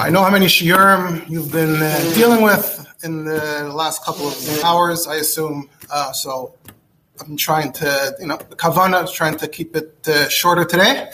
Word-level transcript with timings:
I 0.00 0.08
know 0.08 0.22
how 0.22 0.30
many 0.30 0.46
shiurim 0.46 1.28
you've 1.28 1.52
been 1.52 1.76
uh, 1.76 2.12
dealing 2.14 2.40
with 2.40 2.86
in 3.04 3.26
the 3.26 3.70
last 3.70 4.02
couple 4.02 4.28
of 4.28 4.64
hours, 4.64 5.06
I 5.06 5.16
assume. 5.16 5.68
Uh, 5.90 6.10
so 6.12 6.54
I'm 7.20 7.36
trying 7.36 7.70
to, 7.72 8.16
you 8.18 8.26
know, 8.26 8.38
kavana 8.38 9.04
is 9.04 9.12
trying 9.12 9.36
to 9.36 9.46
keep 9.46 9.76
it 9.76 10.08
uh, 10.08 10.26
shorter 10.30 10.64
today, 10.64 11.10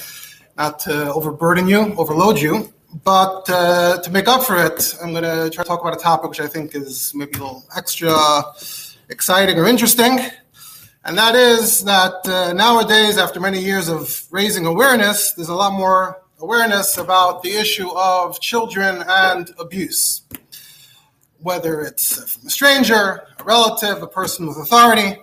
not 0.57 0.79
to 0.81 1.13
overburden 1.13 1.67
you, 1.67 1.97
overload 1.97 2.39
you. 2.39 2.73
But 3.03 3.51
uh, 3.51 4.01
to 4.03 4.11
make 4.13 4.29
up 4.29 4.45
for 4.45 4.65
it, 4.65 4.97
I'm 5.03 5.11
going 5.11 5.25
to 5.25 5.51
try 5.51 5.65
to 5.65 5.69
talk 5.69 5.81
about 5.81 5.95
a 5.95 6.01
topic 6.01 6.31
which 6.31 6.41
I 6.41 6.47
think 6.47 6.77
is 6.77 7.13
maybe 7.13 7.33
a 7.41 7.43
little 7.43 7.65
extra 7.77 8.15
exciting 9.09 9.59
or 9.59 9.67
interesting. 9.67 10.21
And 11.05 11.19
that 11.19 11.35
is 11.35 11.83
that 11.85 12.25
uh, 12.29 12.53
nowadays, 12.53 13.19
after 13.19 13.41
many 13.41 13.61
years 13.61 13.89
of 13.89 14.27
raising 14.31 14.65
awareness, 14.65 15.33
there's 15.33 15.49
a 15.49 15.57
lot 15.57 15.73
more 15.73 16.23
awareness 16.41 16.99
about 16.99 17.43
the 17.43 17.57
issue 17.57 17.91
of 17.91 18.41
children 18.41 19.03
and 19.09 19.51
abuse. 19.59 20.23
Whether 21.41 21.83
it's 21.83 22.33
from 22.33 22.47
a 22.47 22.51
stranger, 22.51 23.27
a 23.39 23.45
relative, 23.45 24.03
a 24.03 24.07
person 24.07 24.47
with 24.47 24.57
authority, 24.59 25.19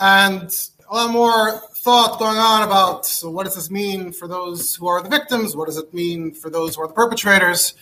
and 0.00 0.54
a 0.88 0.94
lot 0.94 1.10
more 1.10 1.60
thought 1.76 2.18
going 2.18 2.38
on 2.38 2.62
about 2.62 3.06
so 3.06 3.30
what 3.30 3.44
does 3.44 3.54
this 3.54 3.70
mean 3.70 4.12
for 4.12 4.28
those 4.28 4.74
who 4.74 4.86
are 4.86 5.02
the 5.02 5.08
victims? 5.08 5.56
What 5.56 5.66
does 5.66 5.76
it 5.76 5.92
mean 5.92 6.32
for 6.32 6.50
those 6.50 6.76
who 6.76 6.82
are 6.82 6.88
the 6.88 6.94
perpetrators? 6.94 7.74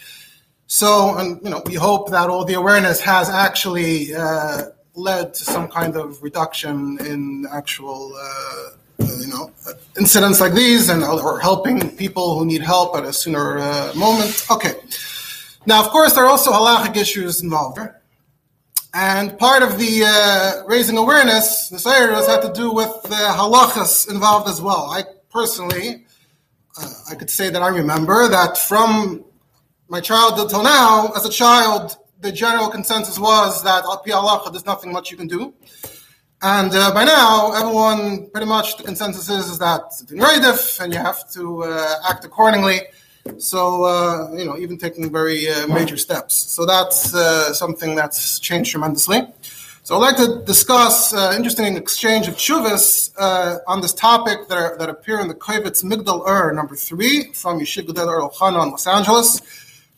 So, 0.66 1.16
and 1.16 1.40
you 1.44 1.50
know, 1.50 1.62
we 1.64 1.74
hope 1.74 2.10
that 2.10 2.28
all 2.28 2.44
the 2.44 2.54
awareness 2.54 3.00
has 3.00 3.28
actually 3.28 4.14
uh, 4.14 4.62
led 4.94 5.34
to 5.34 5.44
some 5.44 5.68
kind 5.68 5.96
of 5.96 6.22
reduction 6.22 6.98
in 7.00 7.46
actual, 7.52 8.14
uh, 8.16 8.70
you 9.20 9.28
know, 9.28 9.50
incidents 9.98 10.40
like 10.40 10.52
these, 10.52 10.88
and 10.88 11.02
or 11.02 11.40
helping 11.40 11.96
people 11.96 12.38
who 12.38 12.44
need 12.44 12.62
help 12.62 12.96
at 12.96 13.04
a 13.04 13.12
sooner 13.12 13.58
uh, 13.58 13.92
moment. 13.94 14.46
Okay. 14.50 14.74
Now, 15.66 15.84
of 15.84 15.90
course, 15.90 16.12
there 16.14 16.24
are 16.24 16.28
also 16.28 16.52
halachic 16.52 16.96
issues 16.96 17.42
involved. 17.42 17.80
And 18.94 19.38
part 19.38 19.62
of 19.62 19.78
the 19.78 20.04
uh, 20.06 20.66
raising 20.66 20.96
awareness, 20.96 21.68
the 21.68 21.76
Sayyidas 21.76 22.26
had 22.26 22.40
to 22.42 22.52
do 22.52 22.72
with 22.72 22.90
the 23.02 23.10
halachas 23.10 24.08
involved 24.10 24.48
as 24.48 24.62
well. 24.62 24.90
I 24.90 25.04
personally, 25.30 26.06
uh, 26.80 26.88
I 27.10 27.14
could 27.14 27.28
say 27.28 27.50
that 27.50 27.62
I 27.62 27.68
remember 27.68 28.28
that 28.28 28.56
from 28.56 29.24
my 29.88 30.00
childhood 30.00 30.48
till 30.48 30.62
now, 30.62 31.12
as 31.14 31.26
a 31.26 31.30
child, 31.30 31.98
the 32.20 32.32
general 32.32 32.68
consensus 32.68 33.18
was 33.18 33.62
that 33.64 33.84
al 33.84 33.98
pi 33.98 34.12
halacha, 34.12 34.50
there's 34.50 34.64
nothing 34.64 34.92
much 34.92 35.10
you 35.10 35.16
can 35.16 35.26
do. 35.26 35.52
And 36.42 36.70
uh, 36.74 36.92
by 36.92 37.04
now, 37.04 37.52
everyone, 37.52 38.28
pretty 38.28 38.46
much 38.46 38.76
the 38.76 38.82
consensus 38.82 39.30
is, 39.30 39.48
is 39.48 39.58
that 39.58 39.80
it's 39.86 40.10
in 40.12 40.20
and 40.20 40.92
you 40.92 40.98
have 40.98 41.30
to 41.30 41.64
uh, 41.64 41.94
act 42.10 42.26
accordingly. 42.26 42.82
So, 43.38 43.84
uh, 43.84 44.30
you 44.36 44.44
know, 44.44 44.56
even 44.58 44.76
taking 44.76 45.10
very 45.10 45.48
uh, 45.48 45.66
major 45.66 45.96
steps. 45.96 46.34
So 46.34 46.66
that's 46.66 47.14
uh, 47.14 47.54
something 47.54 47.94
that's 47.94 48.38
changed 48.38 48.70
tremendously. 48.70 49.22
So 49.82 49.96
I'd 49.96 49.98
like 49.98 50.16
to 50.16 50.42
discuss 50.44 51.14
uh, 51.14 51.32
interesting 51.34 51.74
exchange 51.76 52.28
of 52.28 52.34
chuvas 52.36 53.10
on 53.66 53.80
this 53.80 53.94
topic 53.94 54.48
that, 54.48 54.58
are, 54.58 54.76
that 54.78 54.90
appear 54.90 55.20
in 55.20 55.28
the 55.28 55.34
Kovetz 55.34 55.82
Migdal 55.84 56.28
Ur 56.28 56.52
number 56.52 56.76
three 56.76 57.32
from 57.32 57.60
Yeshiv 57.60 57.86
Gedel 57.86 58.08
Ur 58.08 58.20
Los 58.70 58.86
Angeles, 58.86 59.40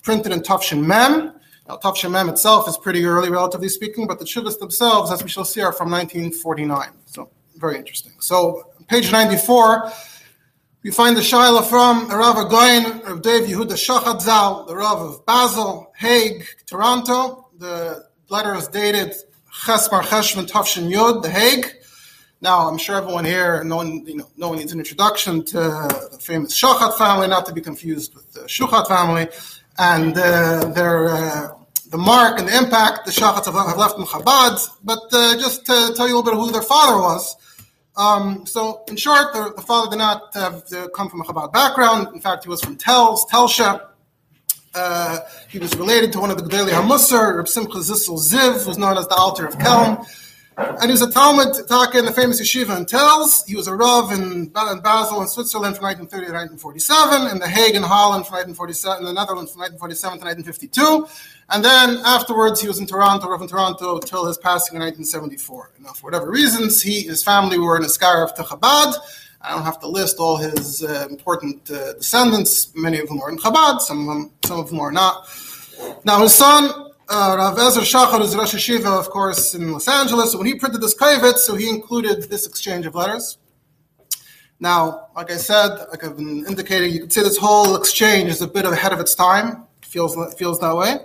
printed 0.03 0.33
in 0.33 0.41
Tafshin 0.41 0.84
Mem. 0.84 1.33
Now, 1.69 1.77
Tafshin 1.77 2.11
Mem 2.11 2.28
itself 2.28 2.69
is 2.69 2.78
pretty 2.78 3.05
early, 3.05 3.30
relatively 3.30 3.69
speaking, 3.69 4.06
but 4.06 4.19
the 4.19 4.24
chuvas 4.24 4.58
themselves, 4.58 5.12
as 5.12 5.22
we 5.22 5.28
shall 5.28 5.44
see, 5.44 5.61
are 5.61 5.72
from 5.72 5.91
1949. 5.91 6.91
So 7.06 7.30
very 7.56 7.77
interesting. 7.77 8.12
So 8.20 8.72
page 8.88 9.12
94 9.12 9.92
we 10.84 10.92
find 10.92 11.16
the 11.16 11.20
Shaila 11.20 11.69
from 11.69 12.08
Rav 12.08 12.36
Agoyin, 12.36 13.05
Rav 13.05 13.20
Dave 13.20 13.48
Yehuda 13.48 13.72
Shachadzal, 13.72 14.69
the 14.69 14.77
Rav 14.77 15.00
of 15.00 15.27
Basel, 15.27 15.92
Hague, 15.97 16.47
Toronto. 16.66 17.48
The 17.58 18.06
letter 18.28 18.55
is 18.55 18.69
dated 18.69 19.12
Chesmar 19.53 20.03
Cheshvan 20.03 20.48
Tafshin 20.48 20.88
Yud, 20.91 21.22
The 21.22 21.31
Hague. 21.31 21.66
Now, 22.41 22.69
I'm 22.69 22.78
sure 22.78 22.97
everyone 22.97 23.25
here, 23.25 23.64
no 23.64 23.76
one, 23.76 24.06
you 24.06 24.19
know, 24.19 24.31
no 24.37 24.50
one 24.50 24.59
needs 24.59 24.72
an 24.72 24.78
introduction 24.78 25.44
to 25.47 25.59
the 25.59 26.19
famous 26.20 26.59
Shochat 26.59 26.97
family, 26.97 27.26
not 27.26 27.44
to 27.47 27.53
be 27.53 27.60
confused 27.60 28.14
with 28.14 28.32
the 28.32 28.41
Shuchat 28.43 28.87
family, 28.87 29.26
and 29.78 30.16
uh, 30.16 30.69
their 30.69 31.09
uh, 31.09 31.48
the 31.91 31.99
mark 31.99 32.38
and 32.38 32.49
the 32.49 32.56
impact 32.56 33.06
the 33.06 33.12
Shachats 33.12 33.47
have, 33.47 33.54
left 33.76 33.99
in 33.99 34.04
Chabad. 34.04 34.69
But 34.84 35.00
uh, 35.12 35.37
just 35.38 35.66
to 35.66 35.93
tell 35.97 36.09
you 36.09 36.15
a 36.15 36.16
little 36.16 36.22
bit 36.22 36.34
of 36.34 36.41
who 36.41 36.53
their 36.53 36.62
father 36.62 37.00
was. 37.00 37.37
Um, 37.97 38.47
so, 38.47 38.84
in 38.88 38.97
short, 38.97 39.32
the, 39.32 39.53
the, 39.56 39.62
father 39.62 39.91
did 39.91 39.97
not 39.97 40.32
have 40.34 40.62
come 40.94 41.09
from 41.09 41.21
a 41.21 41.25
Chabad 41.25 41.53
background. 41.53 42.09
In 42.15 42.21
fact, 42.21 42.44
he 42.44 42.50
was 42.50 42.60
from 42.60 42.76
Telz, 42.76 43.28
Telsha. 43.28 43.88
Uh, 44.75 45.19
he 45.49 45.59
was 45.59 45.75
related 45.76 46.12
to 46.12 46.21
one 46.21 46.31
of 46.31 46.37
the 46.37 46.44
Gedali 46.44 46.71
HaMusar, 46.71 47.37
Reb 47.37 47.49
Simcha 47.49 47.78
Zissel 47.78 48.19
Ziv, 48.19 48.65
who's 48.65 48.78
known 48.78 48.97
as 48.97 49.09
the 49.09 49.15
Alter 49.15 49.47
of 49.47 49.55
Kelm. 49.56 50.06
And 50.58 50.84
he 50.84 50.91
was 50.91 51.02
a 51.02 51.10
Talmud 51.10 51.54
Taka 51.69 52.00
in 52.00 52.04
the 52.04 52.12
famous 52.12 52.41
yeshiva 52.41 52.76
in 52.76 52.84
Telz. 52.84 53.46
He 53.46 53.54
was 53.54 53.69
a 53.69 53.74
Rav 53.76 54.10
in, 54.10 54.46
Basel 54.48 55.22
in 55.22 55.28
Switzerland 55.28 55.76
from 55.76 55.84
1930 55.84 56.26
to 56.26 56.32
1947, 56.58 57.30
in 57.30 57.38
The 57.38 57.46
Hague 57.46 57.76
in 57.76 57.82
Holland 57.84 58.26
from 58.26 58.42
1947, 58.42 58.98
in 58.98 59.04
the 59.06 59.12
Netherlands 59.12 59.52
from 59.52 59.60
1947 59.60 60.19
to 60.19 60.24
1952. 60.26 61.06
And 61.50 61.64
then 61.64 62.02
afterwards, 62.04 62.60
he 62.60 62.66
was 62.66 62.80
in 62.80 62.86
Toronto, 62.86 63.28
Rav 63.28 63.41
in 63.41 63.46
Toronto, 63.46 64.00
till 64.00 64.26
his 64.26 64.36
passing 64.36 64.74
in 64.74 64.82
1974. 64.82 65.70
Now, 65.78 65.92
for 65.92 66.10
whatever 66.10 66.28
reasons, 66.28 66.82
he 66.82 67.02
his 67.02 67.22
family 67.22 67.60
were 67.60 67.76
in 67.76 67.84
a 67.84 67.88
scar 67.88 68.25
of 68.25 68.34
Chabad. 68.34 68.94
I 69.40 69.52
don't 69.52 69.62
have 69.62 69.78
to 69.78 69.86
list 69.86 70.19
all 70.19 70.38
his 70.38 70.82
uh, 70.82 71.06
important 71.08 71.70
uh, 71.70 71.92
descendants. 71.92 72.75
Many 72.75 72.98
of 72.98 73.08
whom 73.08 73.20
are 73.20 73.30
in 73.30 73.38
Chabad, 73.38 73.80
some 73.80 74.00
of 74.00 74.06
them, 74.08 74.32
some 74.44 74.58
of 74.58 74.70
them 74.70 74.80
are 74.80 74.90
not. 74.90 75.28
Now, 76.04 76.20
his 76.22 76.34
son, 76.34 76.88
uh, 77.08 77.34
Rav 77.36 77.58
Ezer 77.58 77.80
Shachar, 77.80 78.20
is 78.20 78.36
Rosh 78.36 78.54
Hashiva, 78.54 78.98
of 78.98 79.08
course, 79.10 79.54
in 79.54 79.72
Los 79.72 79.88
Angeles. 79.88 80.34
When 80.34 80.46
he 80.46 80.54
printed 80.54 80.80
this 80.80 80.94
Kavit, 80.94 81.36
so 81.36 81.54
he 81.54 81.69
included 81.69 82.30
this 82.30 82.46
exchange 82.46 82.86
of 82.86 82.94
letters. 82.94 83.38
Now, 84.60 85.08
like 85.14 85.30
I 85.30 85.36
said, 85.36 85.86
like 85.91 86.04
I've 86.04 86.16
been 86.16 86.44
indicating, 86.46 86.92
you 86.92 87.00
could 87.00 87.12
say 87.12 87.22
this 87.22 87.38
whole 87.38 87.76
exchange 87.76 88.30
is 88.30 88.42
a 88.42 88.48
bit 88.48 88.64
ahead 88.64 88.92
of 88.92 89.00
its 89.00 89.14
time. 89.14 89.64
It 89.82 89.86
feels 89.86 90.16
feels 90.34 90.58
that 90.60 90.76
way. 90.76 90.96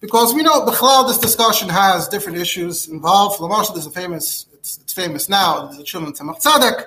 Because 0.00 0.34
we 0.34 0.42
know 0.42 0.64
Bechlal, 0.64 1.08
this 1.08 1.18
discussion 1.18 1.68
has 1.68 2.08
different 2.08 2.38
issues 2.38 2.88
involved. 2.88 3.40
Lamashal 3.40 3.76
is 3.76 3.86
a 3.86 3.90
famous, 3.90 4.46
it's, 4.54 4.78
it's 4.78 4.92
famous 4.92 5.28
now, 5.28 5.68
a 5.68 5.84
Shimon 5.84 6.12
Tzemach 6.12 6.40
Tzedek. 6.42 6.84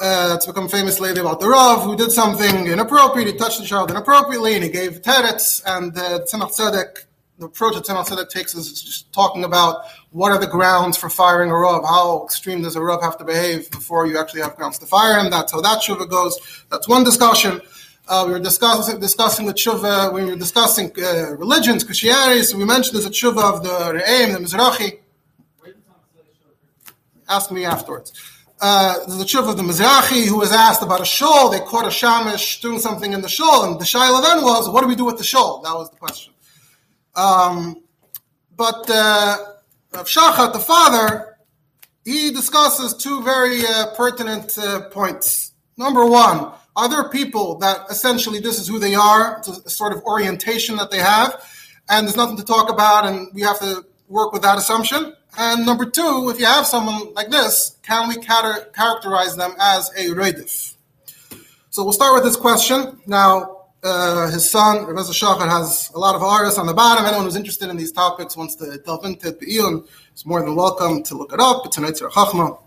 Uh, 0.00 0.34
it's 0.36 0.46
become 0.46 0.68
famous 0.68 1.00
lately 1.00 1.20
about 1.20 1.40
the 1.40 1.48
Rav 1.48 1.82
who 1.82 1.96
did 1.96 2.12
something 2.12 2.68
inappropriate, 2.68 3.26
he 3.26 3.36
touched 3.36 3.60
the 3.60 3.66
child 3.66 3.90
inappropriately, 3.90 4.54
and 4.54 4.62
he 4.62 4.70
gave 4.70 5.02
teretz, 5.02 5.60
and 5.66 5.96
uh, 5.98 6.20
Tzemach 6.20 6.56
Tzedek, 6.56 7.04
the 7.38 7.46
approach 7.46 7.74
that 7.74 7.84
Tzemach 7.84 8.08
Tzedek 8.08 8.28
takes 8.30 8.54
is 8.54 8.82
just 8.82 9.12
talking 9.12 9.44
about 9.44 9.84
what 10.10 10.32
are 10.32 10.38
the 10.38 10.46
grounds 10.46 10.96
for 10.96 11.08
firing 11.08 11.50
a 11.50 11.54
Rav, 11.54 11.84
how 11.84 12.24
extreme 12.24 12.62
does 12.62 12.74
a 12.74 12.82
Rav 12.82 13.00
have 13.02 13.16
to 13.18 13.24
behave 13.24 13.70
before 13.70 14.06
you 14.06 14.18
actually 14.18 14.40
have 14.40 14.56
grounds 14.56 14.78
to 14.78 14.86
fire 14.86 15.18
him, 15.18 15.30
that's 15.30 15.52
how 15.52 15.60
that 15.60 15.80
Shuva 15.80 16.08
goes, 16.08 16.64
that's 16.70 16.88
one 16.88 17.04
discussion. 17.04 17.60
Uh, 18.08 18.24
we 18.26 18.32
were 18.32 18.40
discussing 18.40 18.98
discussing 18.98 19.44
the 19.44 19.52
tshuva. 19.52 20.10
When 20.14 20.24
we 20.24 20.30
were 20.30 20.38
discussing 20.38 20.90
uh, 20.98 21.36
religions, 21.36 21.84
Christianity. 21.84 22.42
So 22.42 22.56
we 22.56 22.64
mentioned 22.64 22.94
there's 22.94 23.04
a 23.04 23.10
tshuva 23.10 23.56
of 23.56 23.62
the 23.62 24.00
Re'im, 24.00 24.32
the 24.32 24.38
Mizrahi. 24.38 25.00
Ask 27.28 27.52
me 27.52 27.66
afterwards. 27.66 28.14
Uh, 28.58 28.94
a 29.06 29.10
tshuva 29.10 29.50
of 29.50 29.58
the 29.58 29.62
Mizrahi 29.62 30.26
who 30.26 30.38
was 30.38 30.52
asked 30.52 30.82
about 30.82 31.02
a 31.02 31.04
shul. 31.04 31.50
They 31.50 31.60
caught 31.60 31.84
a 31.84 31.88
shamish 31.88 32.62
doing 32.62 32.78
something 32.78 33.12
in 33.12 33.20
the 33.20 33.28
shul, 33.28 33.64
and 33.64 33.78
the 33.78 33.84
shaila 33.84 34.22
then 34.22 34.42
was, 34.42 34.70
"What 34.70 34.80
do 34.80 34.88
we 34.88 34.94
do 34.94 35.04
with 35.04 35.18
the 35.18 35.24
shul?" 35.24 35.60
That 35.60 35.74
was 35.74 35.90
the 35.90 35.96
question. 35.96 36.32
Um, 37.14 37.82
but 38.56 38.88
uh, 38.88 39.36
Shachat, 39.92 40.52
the 40.52 40.58
father, 40.58 41.36
he 42.04 42.30
discusses 42.30 42.94
two 42.94 43.22
very 43.22 43.66
uh, 43.66 43.94
pertinent 43.96 44.56
uh, 44.58 44.88
points. 44.88 45.52
Number 45.76 46.06
one 46.06 46.52
other 46.78 47.08
people 47.08 47.58
that 47.58 47.80
essentially 47.90 48.38
this 48.38 48.58
is 48.60 48.68
who 48.68 48.78
they 48.78 48.94
are, 48.94 49.38
it's 49.38 49.48
a 49.48 49.70
sort 49.70 49.92
of 49.92 50.02
orientation 50.04 50.76
that 50.76 50.90
they 50.90 50.98
have, 50.98 51.44
and 51.88 52.06
there's 52.06 52.16
nothing 52.16 52.36
to 52.36 52.44
talk 52.44 52.70
about, 52.70 53.04
and 53.04 53.28
we 53.34 53.42
have 53.42 53.58
to 53.58 53.84
work 54.08 54.32
with 54.32 54.42
that 54.42 54.58
assumption. 54.58 55.12
And 55.36 55.66
number 55.66 55.84
two, 55.84 56.30
if 56.30 56.38
you 56.38 56.46
have 56.46 56.66
someone 56.66 57.12
like 57.14 57.30
this, 57.30 57.76
can 57.82 58.08
we 58.08 58.16
characterize 58.16 59.36
them 59.36 59.54
as 59.58 59.90
a 59.96 60.06
redif? 60.06 60.74
So 61.70 61.82
we'll 61.84 61.92
start 61.92 62.14
with 62.14 62.24
this 62.24 62.36
question. 62.36 63.00
Now, 63.06 63.57
uh, 63.82 64.30
his 64.30 64.50
son, 64.50 64.84
Rebbe 64.86 65.00
Shachar, 65.00 65.48
has 65.48 65.90
a 65.94 65.98
lot 65.98 66.14
of 66.14 66.22
artists 66.22 66.58
on 66.58 66.66
the 66.66 66.74
bottom. 66.74 67.04
Anyone 67.04 67.24
who's 67.24 67.36
interested 67.36 67.68
in 67.68 67.76
these 67.76 67.92
topics 67.92 68.36
wants 68.36 68.56
to 68.56 68.78
delve 68.78 69.04
into 69.04 69.28
it, 69.28 69.42
is 69.42 70.26
more 70.26 70.42
than 70.42 70.56
welcome 70.56 71.02
to 71.04 71.14
look 71.16 71.32
it 71.32 71.40
up. 71.40 71.64
It's 71.66 71.78
an 71.78 71.84
Chachma. 71.84 72.58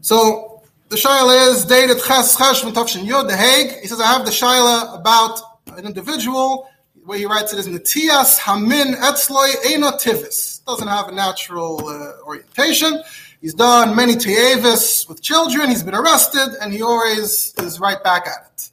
So 0.00 0.62
the 0.88 0.96
shaila 0.96 1.52
is 1.52 1.64
dated 1.64 1.98
Ches 1.98 2.36
Cheshvan 2.36 2.72
Tavshin 2.72 3.06
Yud, 3.06 3.28
The 3.28 3.36
Hague. 3.36 3.80
He 3.80 3.88
says, 3.88 4.00
I 4.00 4.06
have 4.06 4.24
the 4.24 4.30
shaila 4.30 4.98
about 4.98 5.40
an 5.76 5.84
individual. 5.84 6.68
Way 7.04 7.18
he 7.18 7.26
writes 7.26 7.52
it 7.52 7.60
is 7.60 7.68
Natias 7.68 8.38
Hamin 8.38 8.94
Etzloi 8.94 9.52
Eino 9.64 9.92
Tivis. 9.92 10.64
Doesn't 10.64 10.88
have 10.88 11.08
a 11.08 11.12
natural 11.12 11.86
uh, 11.86 12.24
orientation. 12.26 13.00
He's 13.40 13.54
done 13.54 13.94
many 13.94 14.14
teyevis 14.14 15.08
with 15.08 15.22
children. 15.22 15.68
He's 15.68 15.84
been 15.84 15.94
arrested, 15.94 16.56
and 16.60 16.72
he 16.72 16.82
always 16.82 17.54
is 17.58 17.78
right 17.78 18.02
back 18.02 18.26
at 18.26 18.50
it. 18.52 18.70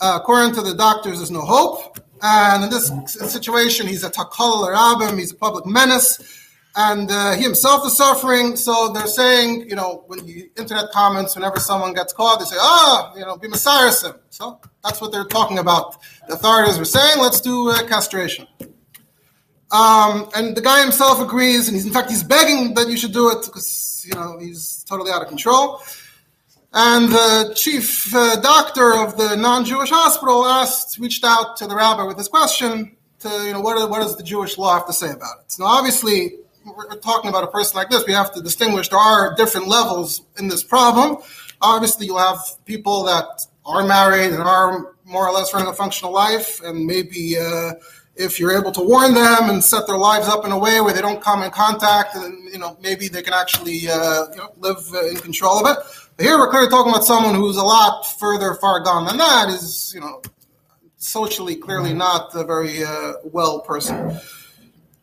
Uh, 0.00 0.18
according 0.20 0.54
to 0.54 0.60
the 0.60 0.74
doctors, 0.74 1.18
there's 1.18 1.30
no 1.30 1.40
hope. 1.40 1.98
And 2.22 2.64
in 2.64 2.70
this 2.70 2.90
situation, 3.32 3.86
he's 3.86 4.04
a 4.04 4.10
takal 4.10 4.66
rabim, 4.68 5.18
he's 5.18 5.32
a 5.32 5.36
public 5.36 5.66
menace, 5.66 6.18
and 6.76 7.10
uh, 7.10 7.34
he 7.34 7.42
himself 7.42 7.86
is 7.86 7.96
suffering. 7.96 8.56
So 8.56 8.92
they're 8.92 9.06
saying, 9.06 9.68
you 9.68 9.76
know, 9.76 10.04
when 10.06 10.24
the 10.26 10.50
internet 10.56 10.90
comments, 10.90 11.34
whenever 11.36 11.60
someone 11.60 11.92
gets 11.92 12.12
caught, 12.12 12.38
they 12.38 12.46
say, 12.46 12.56
ah, 12.58 13.12
oh, 13.12 13.18
you 13.18 13.24
know, 13.24 13.36
be 13.36 13.48
messiahs 13.48 14.04
So 14.30 14.60
that's 14.82 15.00
what 15.00 15.12
they're 15.12 15.24
talking 15.24 15.58
about. 15.58 15.96
The 16.28 16.34
authorities 16.34 16.78
were 16.78 16.84
saying, 16.84 17.18
let's 17.18 17.40
do 17.40 17.70
uh, 17.70 17.86
castration. 17.86 18.46
Um, 19.70 20.28
and 20.36 20.56
the 20.56 20.60
guy 20.60 20.82
himself 20.82 21.20
agrees, 21.20 21.66
and 21.66 21.74
he's 21.76 21.84
in 21.84 21.92
fact 21.92 22.08
he's 22.08 22.22
begging 22.22 22.74
that 22.74 22.88
you 22.88 22.96
should 22.96 23.12
do 23.12 23.30
it 23.30 23.44
because 23.44 24.06
you 24.06 24.14
know 24.14 24.38
he's 24.38 24.84
totally 24.88 25.10
out 25.10 25.20
of 25.22 25.28
control. 25.28 25.82
And 26.76 27.08
the 27.08 27.52
chief 27.54 28.12
uh, 28.12 28.34
doctor 28.40 28.94
of 28.96 29.16
the 29.16 29.36
non-Jewish 29.36 29.90
hospital 29.90 30.44
asked, 30.44 30.98
reached 30.98 31.24
out 31.24 31.56
to 31.58 31.68
the 31.68 31.76
rabbi 31.76 32.02
with 32.02 32.16
this 32.16 32.26
question 32.26 32.96
to, 33.20 33.28
you 33.46 33.52
know, 33.52 33.60
what, 33.60 33.78
are, 33.78 33.88
what 33.88 34.00
does 34.00 34.16
the 34.16 34.24
Jewish 34.24 34.58
law 34.58 34.74
have 34.76 34.86
to 34.88 34.92
say 34.92 35.12
about 35.12 35.36
it? 35.38 35.54
Now, 35.60 35.66
obviously, 35.66 36.32
we're 36.64 36.96
talking 36.96 37.30
about 37.30 37.44
a 37.44 37.46
person 37.46 37.76
like 37.76 37.90
this. 37.90 38.04
We 38.08 38.12
have 38.12 38.34
to 38.34 38.42
distinguish. 38.42 38.88
There 38.88 38.98
are 38.98 39.36
different 39.36 39.68
levels 39.68 40.22
in 40.36 40.48
this 40.48 40.64
problem. 40.64 41.18
Obviously, 41.62 42.06
you'll 42.06 42.18
have 42.18 42.40
people 42.64 43.04
that 43.04 43.46
are 43.64 43.86
married 43.86 44.32
and 44.32 44.42
are 44.42 44.94
more 45.04 45.28
or 45.28 45.32
less 45.32 45.54
running 45.54 45.68
a 45.68 45.72
functional 45.74 46.12
life, 46.12 46.60
and 46.62 46.86
maybe 46.86 47.38
uh, 47.38 47.74
if 48.16 48.40
you're 48.40 48.56
able 48.56 48.72
to 48.72 48.82
warn 48.82 49.14
them 49.14 49.50
and 49.50 49.62
set 49.62 49.86
their 49.86 49.96
lives 49.96 50.28
up 50.28 50.44
in 50.44 50.52
a 50.52 50.58
way 50.58 50.80
where 50.80 50.92
they 50.92 51.00
don't 51.00 51.22
come 51.22 51.42
in 51.42 51.50
contact, 51.50 52.16
and 52.16 52.52
you 52.52 52.58
know 52.58 52.76
maybe 52.82 53.08
they 53.08 53.22
can 53.22 53.34
actually 53.34 53.88
uh, 53.88 54.26
you 54.30 54.38
know, 54.38 54.52
live 54.58 54.78
uh, 54.92 55.06
in 55.06 55.16
control 55.16 55.64
of 55.64 55.76
it. 55.76 55.84
Here 56.18 56.38
we're 56.38 56.48
clearly 56.48 56.68
talking 56.68 56.92
about 56.92 57.04
someone 57.04 57.34
who's 57.34 57.56
a 57.56 57.62
lot 57.64 58.04
further 58.20 58.54
far 58.54 58.80
gone 58.80 59.04
than 59.04 59.16
that. 59.16 59.48
Is 59.48 59.92
you 59.92 60.00
know 60.00 60.22
socially 60.96 61.56
clearly 61.56 61.92
not 61.92 62.32
a 62.34 62.44
very 62.44 62.84
uh, 62.84 63.14
well 63.24 63.60
person. 63.60 64.16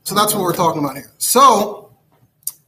So 0.04 0.16
that's 0.16 0.34
what 0.34 0.42
we're 0.42 0.54
talking 0.56 0.82
about 0.84 0.96
here. 0.96 1.12
So 1.18 1.92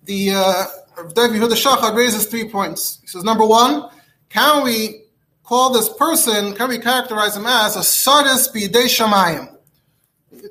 the 0.04 0.32
uh, 0.32 0.66
Yehuda 0.98 1.54
Shachar 1.54 1.96
raises 1.96 2.26
three 2.26 2.50
points. 2.50 3.00
He 3.02 3.08
says 3.08 3.24
number 3.24 3.46
one, 3.46 3.90
can 4.28 4.64
we 4.64 5.04
call 5.44 5.72
this 5.72 5.88
person? 5.88 6.54
Can 6.54 6.68
we 6.68 6.80
characterize 6.80 7.38
him 7.38 7.46
as 7.46 7.78
a 7.78 7.80
sadis 7.80 8.52
b'idei 8.54 8.88
shamayim? 8.88 9.56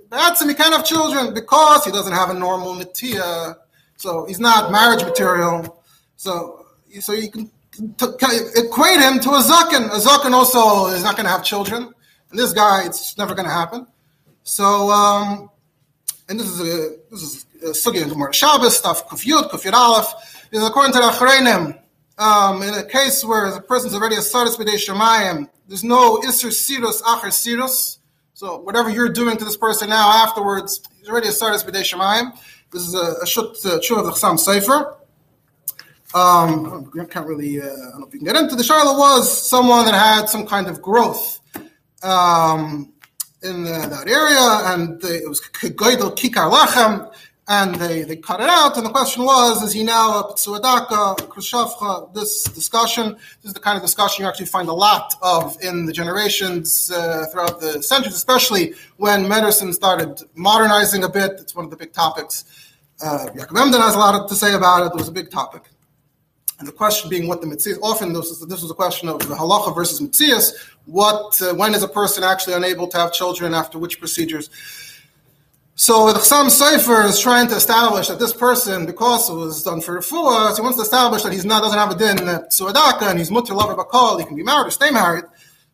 That's 0.08 0.40
him. 0.40 0.48
He 0.48 0.54
can't 0.54 0.74
have 0.74 0.86
children 0.86 1.34
because 1.34 1.84
he 1.84 1.92
doesn't 1.92 2.14
have 2.14 2.30
a 2.30 2.34
normal 2.34 2.74
netiya. 2.74 3.56
So 3.96 4.24
he's 4.24 4.40
not 4.40 4.72
marriage 4.72 5.04
material. 5.04 5.82
So 6.16 6.64
so 7.00 7.12
you 7.12 7.30
can 7.30 7.50
equate 7.78 9.00
him 9.00 9.20
to 9.20 9.30
a 9.30 9.42
zaken. 9.42 9.86
A 9.86 9.98
zaken 9.98 10.32
also 10.32 10.86
is 10.86 11.02
not 11.02 11.16
going 11.16 11.26
to 11.26 11.32
have 11.32 11.44
children, 11.44 11.92
and 12.30 12.38
this 12.38 12.52
guy, 12.52 12.84
it's 12.84 13.16
never 13.16 13.34
going 13.34 13.46
to 13.46 13.54
happen. 13.54 13.86
So, 14.44 14.90
um, 14.90 15.50
and 16.28 16.38
this 16.38 16.48
is 16.48 16.60
a 16.60 16.96
this 17.10 17.22
is 17.22 17.46
a 17.62 17.66
sugi 17.68 18.02
in 18.02 18.08
Gemara 18.08 18.32
Shabbos 18.32 18.76
stuff. 18.76 19.08
Kufyud, 19.08 19.50
Kufyud 19.50 19.72
Aleph 19.72 20.46
is 20.50 20.64
according 20.64 20.92
to 20.92 20.98
the 20.98 21.06
Achreinim. 21.06 21.78
Um, 22.18 22.62
in 22.62 22.74
a 22.74 22.84
case 22.84 23.24
where 23.24 23.50
the 23.50 23.60
person's 23.60 23.94
already 23.94 24.16
a 24.16 24.22
Saris 24.22 24.56
B'dei 24.56 24.74
Shemayim, 24.74 25.48
there's 25.66 25.82
no 25.82 26.18
Isser 26.18 26.50
Sirus 26.50 27.00
Acher 27.02 27.28
Sirus. 27.28 27.98
So 28.34 28.58
whatever 28.58 28.90
you're 28.90 29.08
doing 29.08 29.36
to 29.38 29.44
this 29.44 29.56
person 29.56 29.88
now 29.88 30.10
afterwards, 30.24 30.82
he's 30.98 31.08
already 31.08 31.28
a 31.28 31.32
Saris 31.32 31.64
B'dei 31.64 31.82
Shemayim. 31.82 32.38
This 32.70 32.86
is 32.86 32.94
a, 32.94 33.16
a 33.22 33.26
shut 33.26 33.44
uh, 33.64 33.76
of 33.76 33.80
the 33.82 34.12
Chassam 34.12 34.38
Sofer. 34.38 34.96
Um, 36.14 36.90
I 37.00 37.04
can't 37.06 37.26
really, 37.26 37.60
uh, 37.60 37.64
I 37.64 37.68
don't 37.68 38.00
know 38.00 38.06
if 38.06 38.12
you 38.12 38.20
can 38.20 38.26
get 38.26 38.36
into 38.36 38.54
the 38.54 38.64
Charlotte 38.64 38.98
was 38.98 39.48
someone 39.48 39.86
that 39.86 39.94
had 39.94 40.28
some 40.28 40.46
kind 40.46 40.66
of 40.68 40.82
growth 40.82 41.40
um, 42.02 42.92
in 43.42 43.64
the, 43.64 43.70
that 43.70 44.08
area, 44.08 44.74
and 44.74 45.00
they, 45.00 45.16
it 45.16 45.28
was 45.28 45.40
Geidel 45.40 46.14
Kikar 46.14 46.52
Lachem, 46.52 47.10
and 47.48 47.74
they, 47.76 48.02
they 48.02 48.16
cut 48.16 48.40
it 48.40 48.48
out. 48.48 48.76
And 48.76 48.84
the 48.84 48.90
question 48.90 49.24
was, 49.24 49.62
is 49.62 49.72
he 49.72 49.82
now 49.82 50.20
a 50.20 50.34
Ptsuadaka, 50.34 51.28
Krus 51.28 51.50
Shofcha? 51.50 52.12
This 52.12 52.44
discussion, 52.44 53.14
this 53.40 53.46
is 53.46 53.54
the 53.54 53.60
kind 53.60 53.76
of 53.76 53.82
discussion 53.82 54.22
you 54.22 54.28
actually 54.28 54.46
find 54.46 54.68
a 54.68 54.72
lot 54.72 55.14
of 55.22 55.56
in 55.62 55.86
the 55.86 55.92
generations 55.92 56.90
uh, 56.90 57.24
throughout 57.32 57.58
the 57.60 57.82
centuries, 57.82 58.14
especially 58.14 58.74
when 58.98 59.26
medicine 59.26 59.72
started 59.72 60.20
modernizing 60.34 61.04
a 61.04 61.08
bit. 61.08 61.32
It's 61.40 61.54
one 61.54 61.64
of 61.64 61.70
the 61.70 61.76
big 61.76 61.92
topics. 61.92 62.44
Uh, 63.02 63.26
Yaakov 63.34 63.60
Emden 63.60 63.80
has 63.80 63.94
a 63.94 63.98
lot 63.98 64.28
to 64.28 64.34
say 64.34 64.54
about 64.54 64.86
it. 64.86 64.94
It 64.94 64.98
was 64.98 65.08
a 65.08 65.12
big 65.12 65.30
topic. 65.30 65.71
And 66.62 66.68
the 66.68 66.72
question 66.72 67.10
being 67.10 67.26
what 67.26 67.40
the 67.40 67.48
mitzvah, 67.48 67.80
often 67.80 68.12
this 68.12 68.28
was, 68.28 68.46
this 68.46 68.62
was 68.62 68.70
a 68.70 68.74
question 68.74 69.08
of 69.08 69.18
the 69.18 69.34
halacha 69.34 69.74
versus 69.74 70.00
mitzvahs. 70.00 70.52
What, 70.84 71.42
uh, 71.42 71.54
when 71.54 71.74
is 71.74 71.82
a 71.82 71.88
person 71.88 72.22
actually 72.22 72.54
unable 72.54 72.86
to 72.86 72.98
have 72.98 73.12
children 73.12 73.52
after 73.52 73.80
which 73.80 73.98
procedures? 73.98 74.48
So 75.74 76.12
the 76.12 76.20
Chassam 76.20 76.46
Sofer 76.46 77.04
is 77.06 77.18
trying 77.18 77.48
to 77.48 77.56
establish 77.56 78.06
that 78.06 78.20
this 78.20 78.32
person, 78.32 78.86
because 78.86 79.28
it 79.28 79.34
was 79.34 79.64
done 79.64 79.80
for 79.80 79.98
refuah, 79.98 80.50
so 80.50 80.54
he 80.54 80.62
wants 80.62 80.78
to 80.78 80.82
establish 80.82 81.24
that 81.24 81.32
he's 81.32 81.44
not 81.44 81.64
doesn't 81.64 81.76
have 81.76 81.90
a 81.90 81.96
din 81.96 82.18
suadaka 82.18 83.10
and 83.10 83.18
he's 83.18 83.32
mutter 83.32 83.54
lover 83.54 83.74
bakal, 83.74 84.20
he 84.20 84.24
can 84.24 84.36
be 84.36 84.44
married 84.44 84.68
or 84.68 84.70
stay 84.70 84.92
married. 84.92 85.24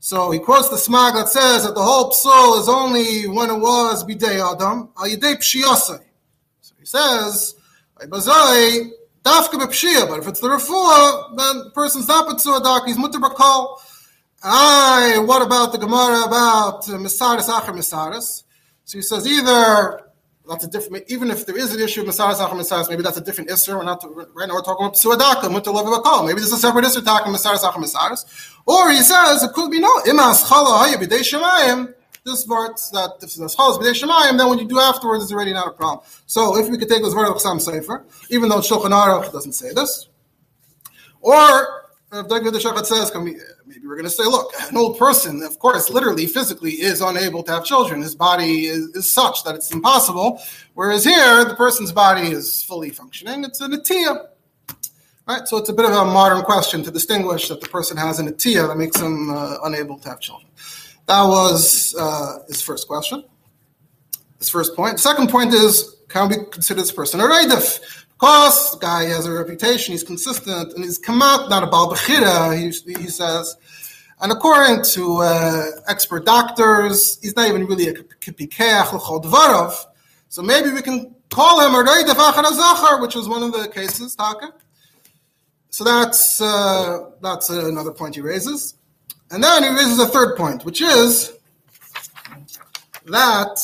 So 0.00 0.31
he 0.31 0.38
quotes 0.38 0.70
the 0.70 0.76
smag 0.76 1.12
that 1.17 1.29
says 1.29 1.64
that 1.64 1.75
the 1.75 1.82
whole 1.82 2.11
psul 2.12 2.61
is 2.61 2.69
only 2.70 3.29
when 3.29 3.50
it 3.50 3.58
was 3.58 4.05
bidei 4.05 4.41
adam 4.41 4.88
al 4.96 5.06
yidei. 5.06 5.37
So 5.43 6.75
he 6.79 6.87
says, 6.87 7.56
Dafka 9.28 9.56
b'pshia, 9.60 10.08
but 10.08 10.19
if 10.20 10.26
it's 10.26 10.40
the 10.40 10.48
refuah, 10.48 11.36
then 11.36 11.54
the 11.64 11.70
person's 11.75 12.08
not 12.08 12.26
b'tzuadak, 12.28 12.86
he's 12.86 12.96
mutter 12.96 13.19
b'kol. 13.19 13.78
Aye, 14.42 15.19
what 15.19 15.42
about 15.42 15.72
the 15.72 15.78
Gemara 15.78 16.22
about 16.22 16.88
uh, 16.88 16.92
Misaris 16.92 17.48
Acher 17.48 17.75
Misaris? 17.75 18.44
So 18.84 18.96
he 18.96 19.02
says 19.02 19.26
either 19.26 20.00
that's 20.48 20.64
a 20.64 20.69
different, 20.69 21.04
even 21.08 21.30
if 21.30 21.44
there 21.44 21.58
is 21.58 21.75
an 21.75 21.80
issue 21.80 22.00
of 22.02 22.06
Misaris 22.06 22.36
Acher 22.36 22.52
Misaris, 22.52 22.88
maybe 22.88 23.02
that's 23.02 23.19
a 23.19 23.20
different 23.20 23.50
Isser. 23.50 23.76
We're 23.76 23.82
not, 23.82 24.02
right 24.34 24.48
now 24.48 24.54
we're 24.54 24.62
talking 24.62 24.86
about 24.86 25.52
Mutter 25.52 25.70
Levi 25.72 25.90
Bakal. 25.90 26.26
Maybe 26.26 26.38
there's 26.40 26.52
a 26.52 26.56
separate 26.56 26.86
Isser 26.86 27.04
talking 27.04 27.32
Misaris 27.34 27.64
Acher 27.69 27.82
Misaris. 27.82 28.24
Or 28.64 28.90
he 28.90 29.02
says 29.02 29.42
it 29.42 29.52
could 29.52 29.70
be 29.70 29.81
no, 29.81 29.92
Imas 30.06 30.44
Chala 30.44 30.78
Haya 30.78 30.96
B'dei 30.96 31.20
Shemayim, 31.20 31.92
this 32.28 32.44
part 32.44 32.80
that 32.92 33.16
if 33.19 33.25
it's 33.25 33.54
chos 33.54 33.78
b'dei 33.78 33.92
shemayim, 33.92 34.38
then 34.38 34.48
when 34.48 34.58
you 34.58 34.69
do 34.69 34.78
afterwards, 34.78 35.25
it's 35.25 35.32
already 35.32 35.52
not 35.52 35.69
a 35.69 35.72
problem. 35.72 36.06
So 36.26 36.58
if 36.58 36.69
we 36.69 36.78
could 36.78 36.88
take 36.88 37.02
this 37.02 37.14
word 37.14 37.28
of 37.28 37.36
Chassam 37.36 37.58
Sofer, 37.58 38.04
even 38.30 38.48
though 38.48 38.58
Shulchan 38.58 38.90
Aruch 38.90 39.32
doesn't 39.32 39.52
say 39.52 39.72
this, 39.72 40.08
or 41.20 41.78
if 42.12 42.28
David 42.28 42.54
the 42.54 42.58
Shachat 42.58 42.86
says, 42.86 43.12
maybe 43.14 43.86
we're 43.86 43.96
going 43.96 44.04
to 44.04 44.10
say, 44.10 44.25
look, 44.25 44.50
an 44.70 44.76
old 44.76 44.98
person, 44.98 45.42
of 45.42 45.58
course, 45.58 45.90
literally, 45.90 46.26
physically, 46.26 46.72
is 46.72 47.03
unable 47.03 47.43
to 47.43 47.53
have 47.53 47.64
children. 47.64 48.00
His 48.00 48.14
body 48.14 48.67
is, 48.67 48.86
is 48.96 49.10
such 49.10 49.44
that 49.44 49.55
it's 49.55 49.70
impossible. 49.72 50.41
Whereas 50.74 51.05
here, 51.05 51.44
the 51.44 51.55
person's 51.55 51.93
body 51.93 52.29
is 52.29 52.62
fully 52.62 52.91
functioning. 52.91 53.44
It's 53.44 53.60
an 53.60 53.72
netiya. 53.72 54.29
Right, 55.26 55.46
so 55.46 55.58
it's 55.58 55.69
a 55.69 55.74
bit 55.74 55.84
of 55.84 55.93
a 55.93 56.06
modern 56.06 56.43
question 56.43 56.82
to 56.84 56.91
distinguish 56.91 57.48
that 57.48 57.60
the 57.60 57.69
person 57.69 57.98
has 57.98 58.19
an 58.19 58.29
netiya 58.29 58.69
that 58.69 58.79
makes 58.79 58.98
him 58.98 59.31
uh, 59.31 59.56
unable 59.64 59.98
to 59.98 60.08
have 60.08 60.20
children. 60.20 60.50
That 61.08 61.24
was 61.24 61.94
uh, 61.98 62.41
his 62.48 62.60
first 62.60 62.86
question. 62.86 63.24
His 64.38 64.50
first 64.50 64.77
point. 64.77 65.00
Second 65.00 65.31
point 65.31 65.55
is, 65.55 65.96
can 66.08 66.29
we 66.29 66.36
consider 66.53 66.82
this 66.82 66.93
person 66.93 67.19
a 67.20 67.24
reidif? 67.24 68.05
Because 68.10 68.72
the 68.72 68.79
guy 68.79 69.05
has 69.05 69.24
a 69.24 69.32
reputation, 69.32 69.93
he's 69.93 70.05
consistent, 70.05 70.74
and 70.74 70.84
he's 70.84 70.98
come 70.98 71.22
out 71.22 71.48
not 71.48 71.62
a 71.62 71.67
bal 71.67 71.94
he, 71.94 72.70
he 72.70 73.06
says. 73.06 73.56
And 74.20 74.32
according 74.32 74.84
to 74.94 75.19
uh, 75.22 75.67
expert 75.86 76.27
doctors, 76.27 77.19
he's 77.22 77.34
not 77.36 77.48
even 77.48 77.65
really 77.65 77.88
a 77.88 77.94
kipikeach. 77.94 79.84
So 80.29 80.43
maybe 80.43 80.70
we 80.72 80.82
can 80.82 81.15
call 81.31 81.60
him 81.60 81.74
a 81.74 81.88
reidif 81.88 82.17
achar 82.17 83.00
which 83.00 83.15
was 83.15 83.29
one 83.29 83.43
of 83.43 83.53
the 83.53 83.69
cases, 83.69 84.15
Taka. 84.15 84.53
So 85.70 85.84
that's 85.84 86.38
uh, 86.41 87.10
that's 87.22 87.48
another 87.48 87.93
point 87.93 88.15
he 88.17 88.20
raises. 88.20 88.74
And 89.31 89.44
then 89.44 89.63
he 89.63 89.69
raises 89.70 89.99
a 89.99 90.06
third 90.06 90.37
point, 90.37 90.65
which 90.65 90.81
is 90.81 91.32
that 93.06 93.58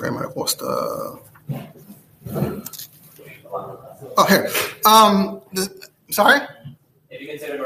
frame 0.00 0.16
I 0.18 0.24
lost 0.34 0.62
uh 0.62 1.16
Oh 4.16 4.24
here. 4.28 4.50
Um 4.84 5.42
the, 5.52 5.88
sorry? 6.10 6.40
If 7.10 7.20
you 7.20 7.28
consider 7.28 7.58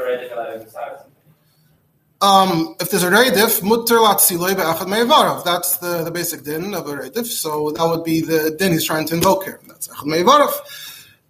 um, 2.21 2.75
if 2.79 2.89
there's 2.89 3.03
a 3.03 3.09
reidif, 3.11 3.61
mutter 3.61 3.95
latziloi 3.95 4.55
be'achad 4.55 4.87
me'ivarav. 4.87 5.43
That's 5.43 5.77
the, 5.77 6.03
the 6.03 6.11
basic 6.11 6.43
din 6.43 6.73
of 6.73 6.87
a 6.87 6.93
reidif. 6.93 7.25
So 7.25 7.71
that 7.71 7.85
would 7.85 8.03
be 8.03 8.21
the 8.21 8.55
din 8.57 8.71
he's 8.71 8.85
trying 8.85 9.07
to 9.07 9.15
invoke 9.15 9.43
here. 9.43 9.59
That's 9.67 9.87
achad 9.87 10.05
me'ivarav. 10.05 10.53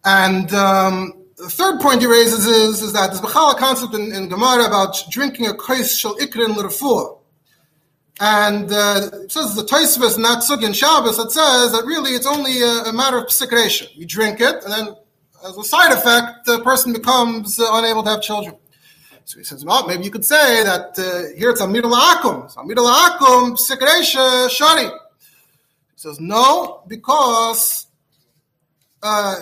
And 0.06 0.54
um, 0.54 1.13
the 1.38 1.50
third 1.50 1.82
point 1.82 2.01
he 2.01 2.08
raises 2.08 2.46
is, 2.46 2.82
is 2.82 2.94
that 2.94 3.08
there's 3.08 3.20
a 3.20 3.56
concept 3.58 3.94
in, 3.94 4.13
in 4.13 4.30
Gemara 4.30 4.65
about 4.65 4.96
drinking 5.10 5.48
a 5.48 5.56
kais 5.56 5.98
shel 5.98 6.15
ikrin 6.18 6.56
l'refuah. 6.56 7.20
And 8.20 8.72
uh, 8.72 9.10
it 9.24 9.32
says 9.32 9.56
the 9.56 9.63
Taisvis 9.63 10.18
not 10.18 10.42
Sugin 10.42 10.74
Shabbos 10.74 11.18
that 11.18 11.32
says 11.32 11.74
that 11.74 11.84
really 11.86 12.12
it's 12.12 12.25
only 12.25 12.62
a, 12.62 12.84
a 12.84 12.94
matter 12.94 13.18
of 13.18 13.25
psikration. 13.25 13.94
You 13.94 14.06
drink 14.06 14.39
it, 14.39 14.63
and 14.63 14.72
then 14.72 14.96
as 15.46 15.58
a 15.58 15.63
side 15.63 15.92
effect, 15.92 16.46
the 16.46 16.62
person 16.62 16.94
becomes 16.94 17.60
uh, 17.60 17.68
unable 17.74 18.04
to 18.04 18.12
have 18.12 18.22
children. 18.22 18.56
So 19.25 19.39
he 19.39 19.44
says, 19.44 19.65
well, 19.65 19.88
maybe 19.88 20.03
you 20.03 20.12
could 20.12 20.24
say 20.24 20.63
that 20.63 20.98
uh, 21.00 21.36
here 21.36 21.50
it's 21.50 21.60
Amir 21.60 21.82
La'akum. 21.82 22.50
So 22.50 22.62
Amir 22.62 22.75
La'akum, 22.75 23.58
Sikresha 23.58 24.50
Shari. 24.51 24.86
He 24.86 24.91
says, 25.96 26.20
no, 26.20 26.84
because 26.88 27.88
uh, 29.01 29.36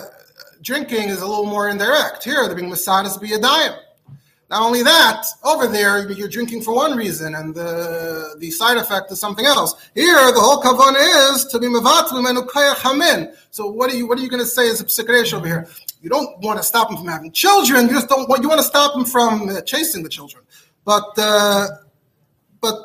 drinking 0.62 1.10
is 1.10 1.20
a 1.20 1.26
little 1.26 1.46
more 1.46 1.68
indirect. 1.68 2.24
Here, 2.24 2.46
they're 2.46 2.56
being 2.56 2.70
Masadas 2.70 3.18
Biyadayim. 3.18 3.76
Not 4.54 4.62
only 4.62 4.84
that, 4.84 5.26
over 5.42 5.66
there 5.66 6.08
you're 6.12 6.28
drinking 6.28 6.62
for 6.62 6.72
one 6.72 6.96
reason, 6.96 7.34
and 7.34 7.52
the 7.52 8.36
the 8.38 8.52
side 8.52 8.76
effect 8.76 9.10
is 9.10 9.18
something 9.18 9.46
else. 9.46 9.74
Here, 9.96 10.26
the 10.32 10.38
whole 10.46 10.62
kavan 10.62 10.94
is 11.32 11.44
to 11.46 11.58
be 11.58 11.66
hamin. 12.84 13.34
So 13.50 13.66
what 13.66 13.92
are 13.92 13.96
you 13.96 14.06
what 14.06 14.16
are 14.16 14.22
you 14.22 14.28
going 14.28 14.44
to 14.48 14.52
say 14.58 14.70
as 14.70 14.80
a 14.80 14.84
psikresh 14.84 15.34
over 15.34 15.44
here? 15.44 15.66
You 16.02 16.08
don't 16.08 16.38
want 16.38 16.58
to 16.60 16.62
stop 16.62 16.88
him 16.88 16.98
from 16.98 17.08
having 17.08 17.32
children. 17.32 17.88
You 17.88 17.94
just 17.94 18.08
don't 18.08 18.28
want 18.28 18.42
you 18.44 18.48
want 18.48 18.60
to 18.60 18.68
stop 18.74 18.96
him 18.96 19.04
from 19.04 19.48
uh, 19.48 19.60
chasing 19.62 20.04
the 20.04 20.08
children. 20.08 20.44
But 20.84 21.08
uh, 21.18 21.66
but 22.60 22.76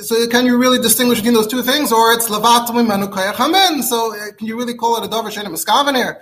so 0.00 0.26
can 0.26 0.46
you 0.46 0.58
really 0.58 0.80
distinguish 0.80 1.18
between 1.18 1.34
those 1.34 1.46
two 1.46 1.62
things, 1.62 1.92
or 1.92 2.12
it's 2.12 2.28
levat 2.28 2.66
mimenu 2.66 3.08
hamin? 3.36 3.84
So 3.84 4.16
uh, 4.16 4.32
can 4.36 4.48
you 4.48 4.58
really 4.58 4.74
call 4.74 4.96
it 4.96 5.04
a 5.04 5.08
davar 5.08 5.30
shenim 5.30 5.54
miskaven 5.54 5.94
here? 5.94 6.20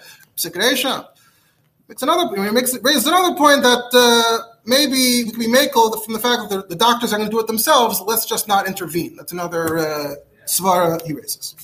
It's 1.89 2.03
another. 2.03 2.25
It 2.47 2.53
makes 2.53 2.75
it 2.75 2.83
raises 2.85 3.07
another 3.07 3.35
point 3.35 3.63
that. 3.63 3.85
Uh, 3.95 4.49
maybe 4.65 5.25
we 5.25 5.31
can 5.31 5.41
be 5.41 5.47
makel 5.47 6.03
from 6.05 6.15
the 6.15 6.21
fact 6.21 6.51
that 6.51 6.69
the, 6.69 6.77
doctors 6.77 7.13
are 7.13 7.17
going 7.17 7.29
to 7.29 7.35
do 7.35 7.41
it 7.41 7.47
themselves. 7.47 8.01
Let's 8.01 8.27
just 8.27 8.49
not 8.49 8.67
intervene. 8.67 9.17
That's 9.17 9.33
another 9.33 9.79
uh, 9.79 10.15
svara 10.47 11.05
he 11.07 11.13
raises. 11.13 11.55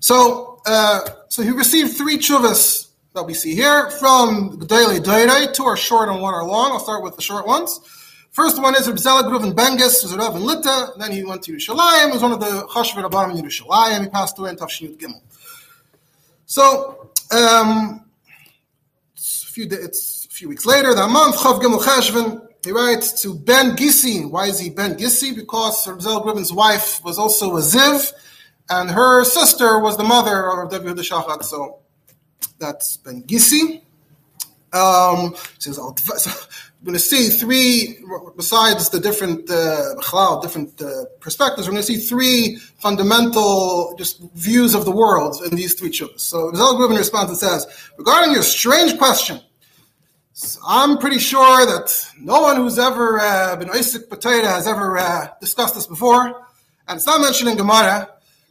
So, 0.00 0.60
uh, 0.66 1.00
so 1.28 1.42
he 1.42 1.50
received 1.50 1.96
three 1.96 2.18
chuvas 2.18 2.88
that 3.14 3.24
we 3.24 3.34
see 3.34 3.54
here 3.54 3.90
from 3.90 4.58
the 4.58 4.66
daily. 4.66 5.00
Two 5.52 5.64
are 5.64 5.76
short 5.76 6.08
and 6.08 6.20
one 6.20 6.34
are 6.34 6.44
long. 6.44 6.72
I'll 6.72 6.80
start 6.80 7.02
with 7.02 7.16
the 7.16 7.22
short 7.22 7.46
ones. 7.46 7.80
First 8.30 8.62
one 8.62 8.76
is 8.76 8.86
Reb 8.86 8.98
Zelig 8.98 9.26
Reuven 9.26 9.52
Bengis, 9.52 10.04
was 10.04 10.14
Rav 10.14 10.36
in 10.36 10.44
Lita. 10.44 10.92
Then 10.96 11.10
he 11.10 11.24
went 11.24 11.42
to 11.42 11.52
Yerushalayim. 11.52 12.12
Was 12.12 12.22
one 12.22 12.30
of 12.30 12.38
the 12.38 12.68
Chashver 12.68 13.04
Rabbanim 13.04 13.36
in 13.36 13.44
Yerushalayim. 13.44 14.02
He 14.02 14.08
passed 14.08 14.38
away 14.38 14.50
in 14.50 14.56
Tafshin 14.56 14.96
Gimel. 14.96 15.20
So, 16.46 17.10
um, 17.32 18.04
it's 19.14 19.42
a 19.42 19.46
few 19.48 19.66
days, 19.66 20.27
few 20.38 20.48
weeks 20.48 20.64
later, 20.64 20.94
that 20.94 21.10
month 21.10 21.36
Chav 21.36 21.60
Gimel 21.60 22.48
he 22.64 22.70
writes 22.70 23.22
to 23.22 23.34
Ben 23.34 23.74
Gissi. 23.74 24.30
Why 24.30 24.46
is 24.46 24.60
he 24.60 24.70
Ben 24.70 24.94
Gissi? 24.94 25.34
Because 25.34 25.82
Zelig 25.82 26.24
Reuven's 26.24 26.52
wife 26.52 27.02
was 27.02 27.18
also 27.18 27.56
a 27.56 27.60
Ziv, 27.60 28.12
and 28.70 28.88
her 28.88 29.24
sister 29.24 29.80
was 29.80 29.96
the 29.96 30.04
mother 30.04 30.48
of 30.60 30.70
David 30.70 30.96
Shachat. 30.98 31.42
So 31.42 31.80
that's 32.60 32.98
Ben 32.98 33.24
Gissi. 33.24 33.82
Um, 34.72 35.34
so 35.58 35.92
we're 36.80 36.84
going 36.84 36.92
to 36.92 37.00
see 37.00 37.30
three, 37.30 37.98
besides 38.36 38.90
the 38.90 39.00
different 39.00 39.50
uh, 39.50 40.38
different 40.40 40.80
uh, 40.80 41.06
perspectives, 41.18 41.66
we're 41.66 41.72
going 41.72 41.82
to 41.82 41.92
see 41.94 41.98
three 41.98 42.58
fundamental 42.78 43.96
just 43.98 44.20
views 44.34 44.76
of 44.76 44.84
the 44.84 44.92
world 44.92 45.42
in 45.50 45.56
these 45.56 45.74
three 45.74 45.90
children. 45.90 46.20
So 46.20 46.52
Zelig 46.52 46.78
Reuven 46.78 46.96
responds 46.96 47.30
and 47.30 47.38
says, 47.38 47.66
regarding 47.98 48.32
your 48.32 48.44
strange 48.44 48.96
question, 48.98 49.40
I'm 50.66 50.98
pretty 50.98 51.18
sure 51.18 51.66
that 51.66 51.90
no 52.20 52.42
one 52.42 52.56
who's 52.56 52.78
ever 52.78 53.18
uh, 53.18 53.56
been 53.56 53.70
Isaac 53.70 54.08
Potato 54.08 54.46
has 54.46 54.66
ever 54.66 54.96
uh, 54.96 55.28
discussed 55.40 55.74
this 55.74 55.86
before, 55.86 56.26
and 56.86 56.96
it's 56.96 57.06
not 57.06 57.20
mentioned 57.20 57.50
in 57.50 57.56
Gemara. 57.56 58.08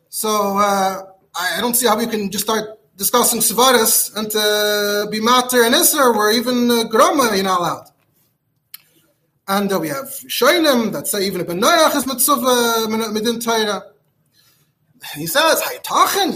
So 0.09 0.57
uh, 0.57 1.03
I 1.33 1.61
don't 1.61 1.75
see 1.75 1.87
how 1.87 1.97
we 1.97 2.07
can 2.07 2.29
just 2.29 2.43
start 2.43 2.79
discussing 2.97 3.39
Savaris 3.39 4.15
and 4.17 4.29
to 4.31 5.07
be 5.11 5.21
Mater 5.21 5.63
and 5.63 5.75
Isser, 5.75 6.13
where 6.15 6.31
even 6.31 6.69
uh, 6.69 6.83
Groma 6.85 7.33
you're 7.35 7.43
not 7.43 7.59
allowed. 7.59 7.89
And 9.47 9.71
uh, 9.71 9.79
we 9.79 9.87
have 9.87 10.07
Shoinim 10.27 10.91
that 10.91 11.07
say 11.07 11.25
even 11.25 11.39
a 11.41 11.45
Benoyach 11.45 11.95
is 11.95 12.05
Mitzvah 12.05 12.87
Midin 12.89 13.41
Torah. 13.41 13.83
He 15.15 15.27
says, 15.27 15.61
how 15.61 15.71
you 15.71 15.79
talking? 15.79 16.33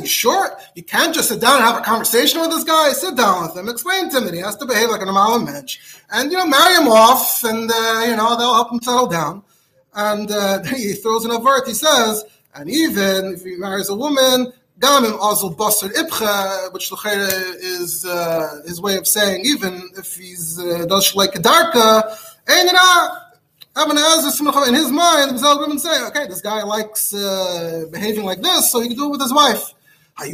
You 0.76 0.84
can't 0.84 1.14
just 1.14 1.30
sit 1.30 1.42
down 1.42 1.58
and 1.58 1.64
have 1.64 1.78
a 1.78 1.84
conversation 1.84 2.42
with 2.42 2.52
this 2.52 2.64
guy? 2.64 2.92
Sit 2.92 3.16
down 3.16 3.44
with 3.44 3.58
him, 3.58 3.68
explain 3.70 4.10
to 4.10 4.18
him 4.18 4.26
that 4.26 4.34
he 4.34 4.40
has 4.40 4.56
to 4.58 4.66
behave 4.66 4.90
like 4.90 5.02
an 5.02 5.10
Amal 5.10 5.40
Mensch, 5.40 5.80
and, 6.12 6.32
you 6.32 6.38
know, 6.38 6.46
marry 6.46 6.76
him 6.76 6.88
off, 6.88 7.44
and, 7.44 7.72
uh, 7.72 8.04
you 8.08 8.16
know, 8.16 8.38
they'll 8.38 8.54
help 8.54 8.72
him 8.72 8.80
settle 8.82 9.08
down. 9.08 9.44
And 9.94 10.30
uh, 10.32 10.64
he 10.76 10.94
throws 10.94 11.26
in 11.26 11.32
a 11.32 11.40
vert, 11.40 11.68
he 11.68 11.74
says, 11.74 12.24
and 12.54 12.70
even 12.70 13.34
if 13.34 13.44
he 13.44 13.56
marries 13.56 13.90
a 13.90 13.96
woman, 13.96 14.54
Gamim 14.80 15.18
Azul 15.32 15.54
Basar 15.56 15.92
Ibcha, 15.94 16.74
which 16.74 16.92
is 17.62 18.06
uh, 18.06 18.62
his 18.66 18.82
way 18.82 18.98
of 18.98 19.08
saying, 19.08 19.46
even 19.46 19.90
if 19.98 20.16
he's 20.16 20.60
uh, 20.60 20.86
does 20.88 21.16
like 21.16 21.36
a 21.36 21.40
darka, 21.40 22.18
In 23.74 24.74
his 24.76 24.92
mind, 24.92 25.40
Zal 25.40 25.60
women 25.60 25.80
say, 25.80 26.06
okay, 26.08 26.28
this 26.28 26.42
guy 26.42 26.62
likes 26.64 27.14
uh, 27.14 27.86
behaving 27.92 28.26
like 28.26 28.42
this, 28.42 28.72
so 28.72 28.82
he 28.82 28.90
can 28.90 28.98
do 28.98 29.06
it 29.06 29.12
with 29.12 29.22
his 29.22 29.34
wife. 29.34 29.74
He 30.20 30.34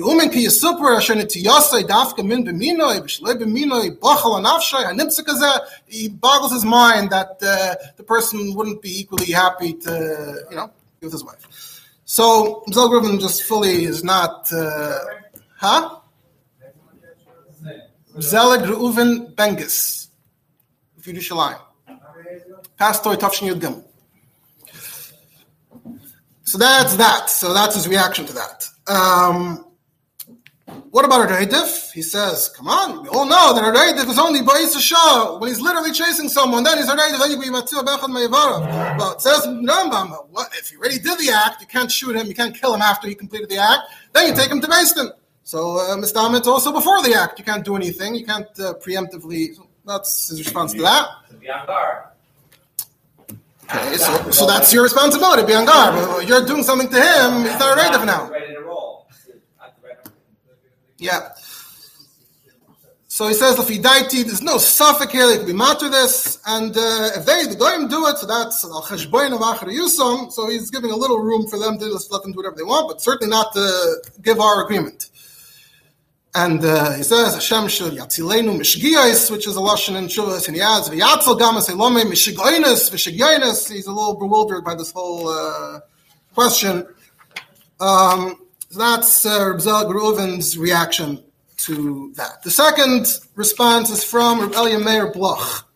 boggles 6.09 6.51
his 6.51 6.65
mind 6.65 7.09
that 7.11 7.37
uh, 7.41 7.75
the 7.95 8.03
person 8.03 8.55
wouldn't 8.55 8.81
be 8.81 8.99
equally 8.99 9.31
happy 9.31 9.73
to, 9.73 10.45
you 10.49 10.55
know, 10.55 10.71
be 10.99 11.05
with 11.05 11.13
his 11.13 11.23
wife. 11.23 11.45
So 12.05 12.63
Zal 12.73 12.89
Griffin 12.89 13.19
just 13.19 13.43
fully 13.43 13.85
is 13.85 14.03
not, 14.03 14.51
uh, 14.51 14.97
huh? 15.57 15.99
Zelig 18.19 18.61
Reuven 18.61 19.35
Bengis, 19.35 20.09
of 20.97 21.03
Yerushalayim. 21.03 21.66
Pastor 22.77 23.09
Tafshin 23.11 23.53
Yud 23.53 23.59
Gimel. 23.59 23.83
So 26.43 26.57
that's 26.57 26.95
that. 26.95 27.29
So 27.29 27.53
that's 27.53 27.75
his 27.75 27.87
reaction 27.87 28.25
to 28.25 28.33
that. 28.33 28.69
Um, 28.87 29.65
what 30.91 31.05
about 31.05 31.29
Reidif? 31.29 31.91
He 31.91 32.01
says, 32.01 32.49
come 32.49 32.67
on, 32.67 33.03
we 33.03 33.09
all 33.09 33.25
know 33.25 33.53
that 33.53 33.63
Reidif 33.75 34.09
is 34.09 34.17
only 34.17 34.41
Ba'is 34.41 34.79
Shah. 34.79 35.37
When 35.37 35.49
he's 35.49 35.59
literally 35.59 35.91
chasing 35.91 36.29
someone, 36.29 36.63
then 36.63 36.77
he's 36.77 36.87
Reidif, 36.87 37.19
then 37.19 37.31
you 37.31 37.39
be 37.39 37.47
Bechad. 37.47 38.97
But 38.97 39.15
it 39.15 39.21
says, 39.21 39.45
Rambam, 39.45 40.27
what, 40.29 40.49
if 40.53 40.69
he 40.69 40.77
already 40.77 40.99
did 40.99 41.19
the 41.19 41.31
act, 41.31 41.61
you 41.61 41.67
can't 41.67 41.91
shoot 41.91 42.15
him, 42.15 42.27
you 42.27 42.35
can't 42.35 42.55
kill 42.55 42.73
him 42.73 42.81
after 42.81 43.07
he 43.07 43.15
completed 43.15 43.49
the 43.49 43.57
act, 43.57 43.81
then 44.13 44.27
you 44.27 44.33
take 44.33 44.49
him 44.49 44.61
to 44.61 44.67
Basin. 44.67 45.11
So, 45.43 45.77
uh, 45.77 45.95
Mr. 45.97 46.47
also 46.47 46.71
before 46.71 47.01
the 47.03 47.13
act, 47.13 47.39
you 47.39 47.45
can't 47.45 47.63
do 47.63 47.75
anything, 47.75 48.15
you 48.15 48.25
can't 48.25 48.47
uh, 48.59 48.73
preemptively, 48.75 49.57
that's 49.85 50.29
his 50.29 50.39
response 50.43 50.73
to 50.73 50.81
that. 50.81 51.07
Okay, 53.69 53.97
so, 53.97 54.31
so 54.31 54.47
that's 54.47 54.71
your 54.71 54.83
responsibility, 54.83 55.45
be 55.45 55.53
on 55.53 55.65
guard. 55.65 56.27
You're 56.27 56.45
doing 56.45 56.63
something 56.63 56.89
to 56.89 56.95
him, 56.95 57.43
he's 57.43 57.59
not 57.59 57.75
ready 57.75 57.97
for 57.97 58.05
now. 58.05 58.31
Yeah. 60.97 61.29
So 63.07 63.27
he 63.27 63.33
says, 63.33 63.55
Lafidaiti, 63.55 64.25
there's 64.25 64.43
no 64.43 64.57
suffix 64.57 65.11
here, 65.11 65.27
they 65.27 65.37
could 65.37 65.47
be 65.47 65.53
matter 65.53 65.89
this, 65.89 66.39
and 66.45 66.77
uh, 66.77 67.09
if 67.15 67.25
they, 67.25 67.45
the 67.47 67.55
goyim 67.55 67.87
do 67.87 68.05
it, 68.07 68.17
so 68.17 68.27
that's 68.27 68.63
al 68.63 68.83
cheshboin 68.83 69.31
yusam, 69.31 70.31
so 70.31 70.47
he's 70.47 70.69
giving 70.69 70.91
a 70.91 70.95
little 70.95 71.19
room 71.19 71.47
for 71.47 71.57
them 71.59 71.77
to 71.79 71.85
just 71.85 72.11
let 72.11 72.21
them 72.21 72.31
do 72.31 72.37
whatever 72.37 72.55
they 72.55 72.63
want, 72.63 72.87
but 72.87 73.01
certainly 73.01 73.29
not 73.29 73.51
to 73.53 74.03
give 74.21 74.39
our 74.39 74.63
agreement. 74.63 75.09
And 76.35 76.63
uh, 76.63 76.93
he 76.93 77.03
says, 77.03 77.33
Hashem 77.33 77.63
which 77.63 77.79
is 79.47 79.55
a 79.55 79.59
lashon 79.59 79.95
in 79.95 80.05
Shuvas, 80.05 80.47
and 80.47 80.55
he 80.55 80.61
adds, 80.61 80.89
v'yatzel 80.89 81.39
gamas 81.39 81.69
elome 81.69 82.03
mishigoinus 82.03 82.91
v'shigyoinus. 82.91 83.71
He's 83.71 83.87
a 83.87 83.91
little 83.91 84.15
bewildered 84.15 84.63
by 84.63 84.75
this 84.75 84.91
whole 84.91 85.29
uh, 85.29 85.79
question. 86.35 86.85
Um, 87.79 88.37
so 88.69 88.79
that's 88.79 89.25
uh, 89.25 89.53
Reb 89.53 89.87
Reuven's 89.87 90.57
reaction 90.57 91.23
to 91.57 92.11
that. 92.15 92.43
The 92.43 92.51
second 92.51 93.07
response 93.35 93.89
is 93.89 94.03
from 94.03 94.41
Reb 94.41 94.53
Elia 94.53 94.79
Meir 94.79 95.11
Bloch 95.11 95.67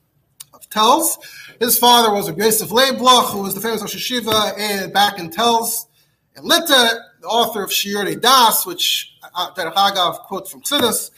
of 0.53 0.69
Telz. 0.69 1.17
His 1.59 1.77
father 1.79 2.13
was 2.13 2.27
a 2.27 2.33
Yosef 2.33 2.71
Leib 2.71 2.97
Bloch, 2.97 3.31
who 3.31 3.41
was 3.41 3.55
the 3.55 3.61
famous 3.61 3.81
Rosh 3.81 3.95
Hashiva 3.95 4.93
back 4.93 5.17
in 5.19 5.29
Telz. 5.29 5.87
And 6.35 6.45
Litta, 6.45 6.99
the 7.21 7.27
author 7.27 7.63
of 7.63 7.69
Shiurei 7.69 8.19
Das, 8.19 8.65
which 8.65 9.13
Derech 9.55 9.73
Agav 9.73 10.19
quote 10.23 10.49
from 10.49 10.61
Chassidus. 10.61 11.11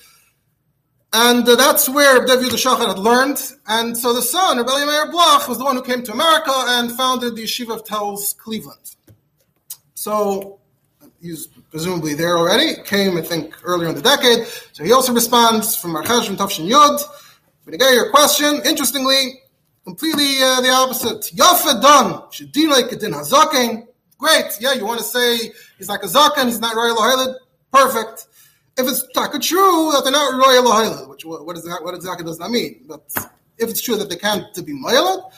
And 1.16 1.48
uh, 1.48 1.56
that's 1.56 1.88
where 1.88 2.26
David 2.26 2.50
Shachar 2.50 2.88
had 2.88 3.00
learned. 3.00 3.40
And 3.68 3.96
so 3.96 4.14
the 4.14 4.22
son, 4.22 4.58
Rebbe 4.58 4.86
Meir 4.86 5.12
Bloch, 5.12 5.48
was 5.48 5.60
the 5.60 5.64
one 5.64 5.76
who 5.76 5.84
came 5.84 6.04
to 6.04 6.12
America 6.12 6.52
and 6.52 6.92
founded 6.92 7.36
the 7.36 7.44
Yeshiva 7.44 7.76
of 7.76 7.84
Telz, 7.84 8.36
Cleveland. 8.36 8.96
So 9.94 10.60
he's 11.22 11.48
presumably 11.70 12.16
there 12.16 12.38
already. 12.38 12.82
Came, 12.84 13.16
I 13.18 13.22
think, 13.22 13.56
earlier 13.64 13.90
in 13.90 13.96
the 13.96 14.02
decade. 14.02 14.48
So 14.74 14.84
he 14.84 14.92
also 14.92 15.14
responds 15.14 15.78
from 15.78 15.94
Archesh 15.94 16.26
from 16.26 16.36
Tafshin 16.36 16.68
Yud. 16.68 17.02
But 17.64 17.76
again, 17.76 17.94
your 17.94 18.10
question, 18.10 18.62
interestingly, 18.66 19.42
completely 19.84 20.42
uh, 20.42 20.62
the 20.62 20.70
opposite. 20.70 21.34
Yafa 21.36 21.80
done. 21.82 22.24
Kedin 22.32 23.14
hazaken. 23.14 23.88
Great. 24.18 24.58
Yeah, 24.60 24.74
you 24.74 24.86
want 24.86 25.00
to 25.00 25.06
say 25.06 25.52
he's 25.84 25.90
like 25.90 26.04
a 26.04 26.08
zaken, 26.08 26.46
he's 26.46 26.62
not 26.62 26.76
royal 26.76 27.36
Perfect. 27.72 28.28
if 28.78 28.88
it's 28.88 29.06
taka 29.14 29.40
true 29.40 29.92
that 29.92 30.02
they're 30.04 30.14
not 30.14 30.34
royal 30.34 30.64
lahila, 30.64 31.10
which 31.10 31.26
what, 31.26 31.58
is 31.58 31.64
that, 31.64 31.84
what 31.84 31.94
exactly 31.94 32.26
does 32.26 32.38
that 32.38 32.50
mean? 32.50 32.86
But 32.88 33.04
if 33.58 33.70
it's 33.70 33.82
true 33.82 33.98
that 33.98 34.10
they 34.10 34.16
can't 34.16 34.54
to 34.56 34.62
be 34.62 34.74
moiled, 34.74 35.32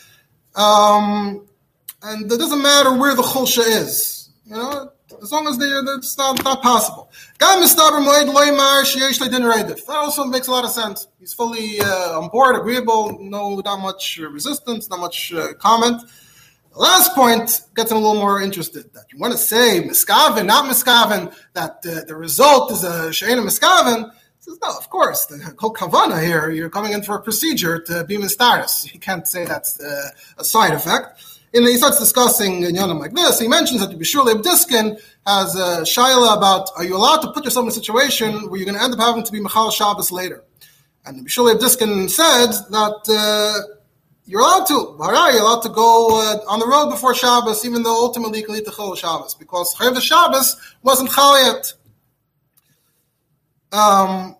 um, 0.55 1.47
and 2.03 2.31
it 2.31 2.37
doesn't 2.37 2.61
matter 2.61 2.95
where 2.95 3.15
the 3.15 3.23
chulsha 3.23 3.63
is, 3.65 4.29
you 4.45 4.53
know, 4.53 4.91
as 5.21 5.31
long 5.31 5.47
as 5.47 5.57
they're, 5.57 5.81
it's 5.97 6.17
not, 6.17 6.43
not 6.43 6.61
possible. 6.61 7.09
That 7.39 7.57
also 9.89 10.25
makes 10.25 10.47
a 10.47 10.51
lot 10.51 10.65
of 10.65 10.71
sense. 10.71 11.07
He's 11.19 11.33
fully 11.33 11.79
uh, 11.79 12.19
on 12.19 12.29
board, 12.29 12.55
agreeable, 12.55 13.17
no, 13.19 13.61
not 13.65 13.79
much 13.79 14.17
resistance, 14.17 14.89
not 14.89 14.99
much 14.99 15.33
uh, 15.33 15.53
comment. 15.53 16.03
The 16.75 16.81
last 16.81 17.15
point 17.15 17.61
gets 17.73 17.89
him 17.89 17.97
a 17.97 18.01
little 18.01 18.21
more 18.21 18.41
interested. 18.41 18.93
That 18.93 19.05
you 19.09 19.17
want 19.17 19.31
to 19.31 19.37
say 19.37 19.81
miskaven, 19.81 20.45
not 20.45 20.69
miskaven, 20.69 21.33
that 21.53 21.77
uh, 21.87 22.03
the 22.05 22.17
result 22.17 22.69
is 22.73 22.83
a 22.83 23.13
she'ena 23.13 23.41
miskaven. 23.41 24.11
Says, 24.39 24.59
no, 24.61 24.75
of 24.75 24.89
course, 24.89 25.25
the 25.25 25.55
whole 25.57 25.73
kavana 25.73 26.21
here, 26.21 26.51
you're 26.51 26.69
coming 26.69 26.91
in 26.91 27.01
for 27.01 27.15
a 27.15 27.21
procedure 27.21 27.79
to 27.79 28.03
be 28.03 28.17
mistaris. 28.17 28.93
You 28.93 28.99
can't 28.99 29.25
say 29.25 29.45
that's 29.45 29.79
uh, 29.79 30.09
a 30.37 30.43
side 30.43 30.73
effect. 30.73 31.23
And 31.53 31.65
he 31.65 31.77
starts 31.77 31.97
discussing 31.97 32.61
Yanim 32.63 32.99
like 32.99 33.13
this. 33.13 33.39
He 33.39 33.47
mentions 33.47 33.79
that 33.79 33.89
the 33.89 33.95
Bishul 33.95 34.43
Diskin 34.43 34.99
has 35.25 35.55
a 35.55 35.83
shaila 35.83 36.35
about 36.35 36.69
are 36.75 36.83
you 36.83 36.97
allowed 36.97 37.21
to 37.21 37.31
put 37.31 37.45
yourself 37.45 37.63
in 37.63 37.69
a 37.69 37.71
situation 37.71 38.49
where 38.49 38.57
you're 38.59 38.65
going 38.65 38.77
to 38.77 38.83
end 38.83 38.93
up 38.93 38.99
having 38.99 39.23
to 39.23 39.31
be 39.31 39.39
Michal 39.39 39.71
Shabbos 39.71 40.11
later? 40.11 40.43
And 41.05 41.19
the 41.19 41.23
Bishul 41.23 41.57
Diskin 41.57 42.09
said 42.09 42.51
that 42.69 42.99
uh, 43.07 43.74
you're 44.27 44.41
allowed 44.41 44.65
to. 44.67 44.95
You're 44.99 45.41
allowed 45.41 45.61
to 45.61 45.69
go 45.69 46.21
uh, 46.21 46.51
on 46.51 46.59
the 46.59 46.67
road 46.67 46.89
before 46.89 47.13
Shabbos, 47.13 47.63
even 47.65 47.83
though 47.83 47.95
ultimately 47.95 48.39
you 48.39 48.45
can 48.45 48.55
the 48.55 48.71
Chol 48.71 48.97
Shabbos, 48.97 49.35
because 49.35 49.75
Chayav 49.75 50.01
Shabbos 50.01 50.55
wasn't 50.81 51.11
Chal 51.11 51.43
yet. 51.43 51.73
Um, 53.71 54.35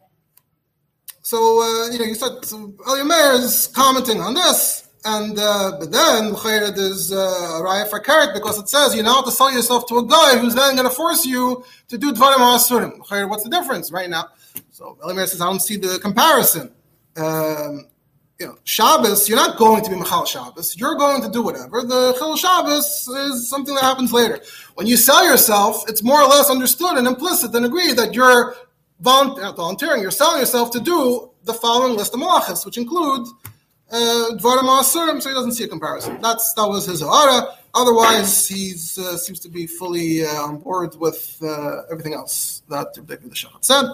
so, 1.22 1.38
uh, 1.62 1.92
you 1.92 2.00
know, 2.00 2.06
you 2.06 2.16
said, 2.16 2.46
so 2.46 2.70
Eliyameir 2.88 3.40
is 3.40 3.68
commenting 3.68 4.22
on 4.22 4.34
this, 4.34 4.88
and 5.04 5.38
uh, 5.38 5.74
but 5.80 5.92
then 5.92 6.34
there's 6.34 7.12
uh, 7.12 7.18
a 7.18 7.62
raya 7.64 7.88
for 7.88 8.00
carrot 8.00 8.34
because 8.34 8.58
it 8.58 8.70
says 8.70 8.96
you're 8.96 9.04
not 9.04 9.26
to 9.26 9.32
sell 9.32 9.52
yourself 9.52 9.88
to 9.88 9.98
a 9.98 10.06
guy 10.06 10.38
who's 10.38 10.56
then 10.56 10.76
going 10.76 10.88
to 10.88 10.94
force 10.94 11.26
you 11.26 11.64
to 11.90 11.98
do 11.98 12.12
dvarim 12.12 12.38
asurim. 12.38 13.30
What's 13.30 13.44
the 13.44 13.50
difference 13.50 13.92
right 13.92 14.10
now? 14.10 14.30
So 14.72 14.98
Eliyameir 15.04 15.28
says 15.28 15.42
I 15.42 15.46
don't 15.46 15.60
see 15.60 15.78
the 15.78 16.00
comparison. 16.00 16.72
Um, 17.18 17.88
you 18.40 18.48
know, 18.48 18.58
Shabbos, 18.66 19.30
you're 19.30 19.38
not 19.38 19.58
going 19.58 19.84
to 19.84 19.90
be 19.90 19.96
Michal 19.96 20.26
Shabbos. 20.26 20.76
You're 20.78 20.96
going 20.96 21.22
to 21.22 21.30
do 21.30 21.42
whatever. 21.42 21.82
The 21.84 22.14
Chil 22.18 22.36
Shabbos 22.36 23.08
is 23.08 23.50
something 23.50 23.74
that 23.76 23.84
happens 23.84 24.12
later. 24.12 24.42
When 24.74 24.88
you 24.88 24.98
sell 24.98 25.26
yourself, 25.26 25.90
it's 25.90 26.04
more 26.04 26.22
or 26.22 26.28
less 26.28 26.50
understood 26.50 26.98
and 26.98 27.08
implicit 27.08 27.56
and 27.56 27.66
agreed 27.66 27.96
that 27.96 28.14
you're 28.14 28.56
volunteering, 29.00 30.02
you're 30.02 30.12
selling 30.12 30.40
yourself 30.40 30.72
to 30.72 30.80
do 30.80 31.32
the 31.44 31.54
following 31.54 31.96
list 31.96 32.14
of 32.14 32.20
malachas, 32.20 32.66
which 32.66 32.78
include 32.78 33.28
uh, 33.92 34.32
Dvarim 34.32 34.68
Asurim, 34.80 35.22
so 35.22 35.30
he 35.30 35.36
doesn't 35.36 35.54
see 35.54 35.64
a 35.64 35.68
comparison. 35.68 36.20
That's 36.22 36.54
That 36.54 36.68
was 36.68 36.86
his 36.86 37.02
Ohara. 37.02 37.56
Otherwise, 37.74 38.48
he 38.48 38.72
uh, 38.72 39.18
seems 39.18 39.40
to 39.42 39.50
be 39.50 39.68
fully 39.68 40.26
uh, 40.26 40.30
on 40.30 40.58
board 40.58 40.96
with 40.96 41.38
uh, 41.42 41.84
everything 41.92 42.14
else 42.14 42.64
that 42.70 42.94
the 42.94 43.18
Shachat 43.18 43.64
said. 43.64 43.86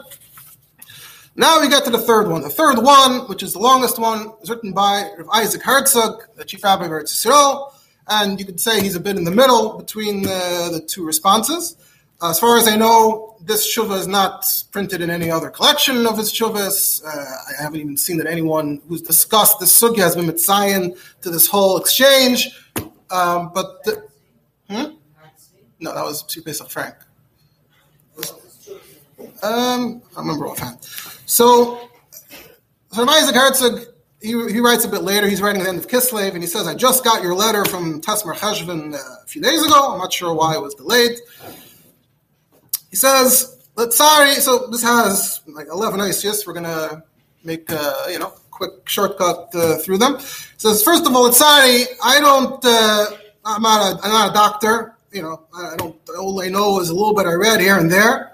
Now 1.36 1.62
we 1.62 1.70
get 1.70 1.86
to 1.86 1.90
the 1.90 1.98
third 1.98 2.28
one. 2.28 2.42
The 2.42 2.50
third 2.50 2.80
one, 2.80 3.22
which 3.30 3.42
is 3.42 3.54
the 3.54 3.60
longest 3.60 3.98
one, 3.98 4.34
is 4.42 4.50
written 4.50 4.74
by 4.74 5.10
Isaac 5.34 5.64
Herzog, 5.64 6.24
the 6.36 6.44
chief 6.44 6.64
rabbi 6.64 6.86
of 6.86 6.92
Eretz 6.92 7.72
and 8.08 8.40
you 8.40 8.46
could 8.46 8.60
say 8.60 8.82
he's 8.82 8.96
a 8.96 9.00
bit 9.00 9.16
in 9.16 9.24
the 9.24 9.32
middle 9.32 9.78
between 9.78 10.24
the, 10.24 10.70
the 10.72 10.82
two 10.82 11.06
responses. 11.06 11.78
As 12.22 12.40
far 12.40 12.58
as 12.58 12.68
I 12.68 12.76
know, 12.76 13.38
this 13.42 13.66
shuva 13.66 13.98
is 13.98 14.08
not 14.08 14.46
printed 14.72 15.02
in 15.02 15.10
any 15.10 15.32
other 15.32 15.50
collection 15.50 16.06
of 16.06 16.18
his 16.18 16.32
shuvas. 16.32 17.04
Uh, 17.04 17.10
I 17.10 17.64
haven't 17.64 17.80
even 17.80 17.98
seen 17.98 18.18
that 18.18 18.28
anyone 18.28 18.82
who's 18.88 19.02
discussed 19.02 19.60
this 19.60 19.80
sugya 19.80 20.00
has 20.00 20.16
been 20.16 20.26
mitzayin 20.26 20.98
to 21.22 21.30
this 21.30 21.48
whole 21.48 21.78
exchange. 21.78 22.50
Um, 23.10 23.52
but 23.54 23.84
the, 23.86 24.08
hmm? 24.70 24.96
no, 25.80 25.96
that 25.96 26.04
was 26.04 26.24
Pesach 26.24 26.70
Frank. 26.70 26.96
Um, 29.44 30.02
I 30.16 30.20
remember 30.20 30.48
offhand. 30.48 30.78
So, 31.26 31.90
so 32.92 33.08
Isaac 33.08 33.36
Herzog, 33.36 33.88
he, 34.22 34.30
he 34.30 34.60
writes 34.60 34.86
a 34.86 34.88
bit 34.88 35.02
later, 35.02 35.28
he's 35.28 35.42
writing 35.42 35.62
at 35.62 35.64
the 35.64 35.70
end 35.70 35.80
of 35.80 35.88
Kislev, 35.88 36.34
and 36.34 36.44
he 36.44 36.48
says, 36.48 36.68
I 36.68 36.76
just 36.76 37.04
got 37.04 37.24
your 37.24 37.34
letter 37.34 37.66
from 37.66 38.02
Tasmar 38.02 38.36
Cheshvan 38.36 38.94
uh, 38.94 38.98
a 39.24 39.28
few 39.28 39.42
days 39.42 39.64
ago. 39.66 39.94
I'm 39.94 39.98
not 39.98 40.14
sure 40.14 40.34
why 40.34 40.54
it 40.54 40.62
was 40.62 40.76
delayed. 40.76 41.18
He 42.90 42.96
says, 42.96 43.58
let's 43.76 43.98
sorry, 43.98 44.36
so 44.36 44.68
this 44.68 44.84
has 44.84 45.42
like 45.48 45.68
11 45.68 46.00
ICS. 46.00 46.46
We're 46.46 46.54
to 46.62 47.04
make 47.44 47.72
a, 47.72 47.94
you 48.10 48.20
know, 48.20 48.34
quick 48.52 48.88
shortcut 48.88 49.50
uh, 49.56 49.78
through 49.78 49.98
them. 49.98 50.20
He 50.20 50.26
says, 50.58 50.84
first 50.84 51.06
of 51.08 51.16
all, 51.16 51.28
it's 51.28 51.38
sorry, 51.38 51.86
I 52.04 52.20
don't, 52.20 52.64
uh, 52.64 53.06
I'm, 53.44 53.62
not 53.62 53.82
a, 53.82 54.04
I'm 54.04 54.12
not 54.12 54.30
a 54.30 54.34
doctor. 54.34 54.96
You 55.12 55.24
know, 55.24 55.44
I 55.56 55.76
don't, 55.78 55.96
all 56.18 56.42
I 56.42 56.50
know 56.50 56.80
is 56.80 56.90
a 56.90 56.94
little 56.94 57.16
bit 57.16 57.26
I 57.26 57.34
read 57.34 57.60
here 57.60 57.78
and 57.78 57.92
there 57.92 58.31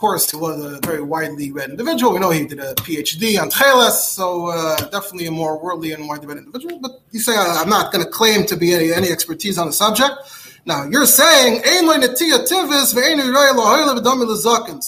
course, 0.00 0.30
he 0.30 0.36
was 0.36 0.64
a 0.64 0.80
very 0.86 1.02
widely 1.02 1.52
read 1.52 1.68
individual. 1.68 2.14
We 2.14 2.20
know 2.20 2.30
he 2.30 2.46
did 2.46 2.58
a 2.58 2.74
PhD 2.76 3.38
on 3.40 3.50
Tcheles, 3.50 3.98
so 4.18 4.46
uh, 4.46 4.76
definitely 4.88 5.26
a 5.26 5.30
more 5.30 5.62
worldly 5.62 5.92
and 5.92 6.08
widely 6.08 6.26
read 6.26 6.38
individual. 6.38 6.78
But 6.80 7.02
you 7.10 7.20
say, 7.20 7.36
I'm 7.36 7.68
not 7.68 7.92
going 7.92 8.02
to 8.02 8.10
claim 8.10 8.46
to 8.46 8.56
be 8.56 8.72
any, 8.72 8.90
any 8.92 9.10
expertise 9.10 9.58
on 9.58 9.66
the 9.66 9.74
subject. 9.74 10.12
Now, 10.64 10.84
you're 10.84 11.04
saying, 11.06 11.62
so 11.64 11.92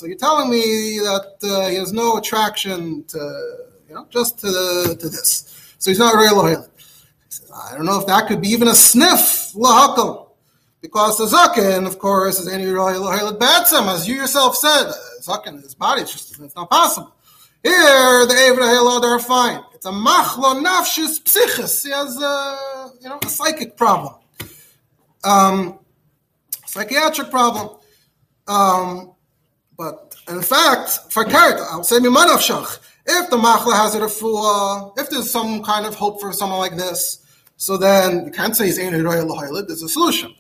you're 0.06 0.16
telling 0.16 0.50
me 0.50 0.98
that 0.98 1.36
uh, 1.42 1.68
he 1.68 1.76
has 1.76 1.92
no 1.92 2.16
attraction 2.16 3.04
to, 3.08 3.18
you 3.88 3.94
know, 3.94 4.06
just 4.10 4.38
to, 4.40 4.96
to 4.98 5.08
this. 5.08 5.74
So 5.78 5.90
he's 5.90 5.98
not 5.98 6.14
real 6.14 6.42
I 7.54 7.76
don't 7.76 7.84
know 7.84 8.00
if 8.00 8.06
that 8.06 8.28
could 8.28 8.40
be 8.40 8.48
even 8.48 8.68
a 8.68 8.74
sniff, 8.74 9.52
lahakal. 9.54 10.28
Because 10.82 11.16
the 11.16 11.26
zaken, 11.26 11.86
of 11.86 11.98
course, 12.00 12.40
is 12.40 12.48
any 12.48 12.66
batsam, 12.66 13.88
as 13.88 14.08
you 14.08 14.16
yourself 14.16 14.56
said, 14.56 14.92
zaken, 15.22 15.62
his 15.62 15.74
body, 15.74 16.02
it's 16.02 16.12
just 16.12 16.40
it's 16.40 16.56
not 16.56 16.68
possible. 16.68 17.14
Here, 17.62 18.26
the 18.26 18.34
Evra 18.34 19.04
are 19.04 19.18
fine. 19.20 19.62
It's 19.72 19.86
a 19.86 19.92
machlo 19.92 20.60
nafshis 20.60 21.22
psichis. 21.22 21.84
He 21.84 21.92
has 21.92 22.20
a, 22.20 22.90
you 23.00 23.08
know, 23.08 23.20
a 23.24 23.28
psychic 23.28 23.76
problem. 23.76 24.14
Um, 25.22 25.78
psychiatric 26.66 27.30
problem. 27.30 27.76
Um, 28.48 29.12
but 29.78 30.16
in 30.28 30.42
fact, 30.42 31.12
for 31.12 31.24
character, 31.24 31.64
I'll 31.70 31.84
say 31.84 31.98
mimanavshach. 31.98 32.80
If 33.06 33.30
the 33.30 33.36
machla 33.36 33.74
has 33.74 33.94
a 33.94 34.00
refuah, 34.00 34.98
if 34.98 35.10
there's 35.10 35.30
some 35.30 35.62
kind 35.62 35.86
of 35.86 35.94
hope 35.94 36.20
for 36.20 36.32
someone 36.32 36.58
like 36.58 36.76
this, 36.76 37.24
so 37.56 37.76
then 37.76 38.24
you 38.24 38.32
can't 38.32 38.56
say 38.56 38.66
he's 38.66 38.78
ain't 38.80 38.96
a 38.96 39.64
There's 39.68 39.82
a 39.84 39.88
solution. 39.88 40.34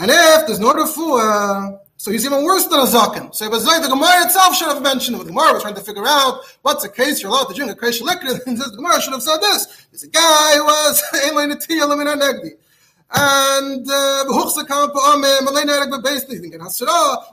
And 0.00 0.10
if 0.10 0.46
there's 0.46 0.60
no 0.60 0.72
refuah, 0.72 1.80
so 1.96 2.12
he's 2.12 2.24
even 2.24 2.44
worse 2.44 2.66
than 2.66 2.78
a 2.78 2.84
zaken. 2.84 3.34
So 3.34 3.48
like 3.48 3.82
the 3.82 3.88
Gemara 3.88 4.24
itself 4.24 4.54
should 4.54 4.68
have 4.68 4.80
mentioned 4.80 5.16
it. 5.16 5.24
The 5.24 5.32
Gemara 5.32 5.54
was 5.54 5.62
trying 5.62 5.74
to 5.74 5.80
figure 5.80 6.06
out 6.06 6.42
what's 6.62 6.84
a 6.84 6.88
case 6.88 7.20
you're 7.20 7.30
allowed 7.32 7.46
to 7.46 7.54
drink 7.54 7.72
a 7.72 7.74
kresh 7.74 8.00
liquor. 8.00 8.38
And 8.46 8.56
the 8.56 8.70
Gemara 8.76 9.00
should 9.02 9.14
have 9.14 9.22
said 9.22 9.38
this. 9.38 9.86
There's 9.90 10.04
a 10.04 10.08
guy 10.08 10.54
who 10.54 10.64
was 10.64 11.02
and 13.10 13.86
uh, 13.90 14.24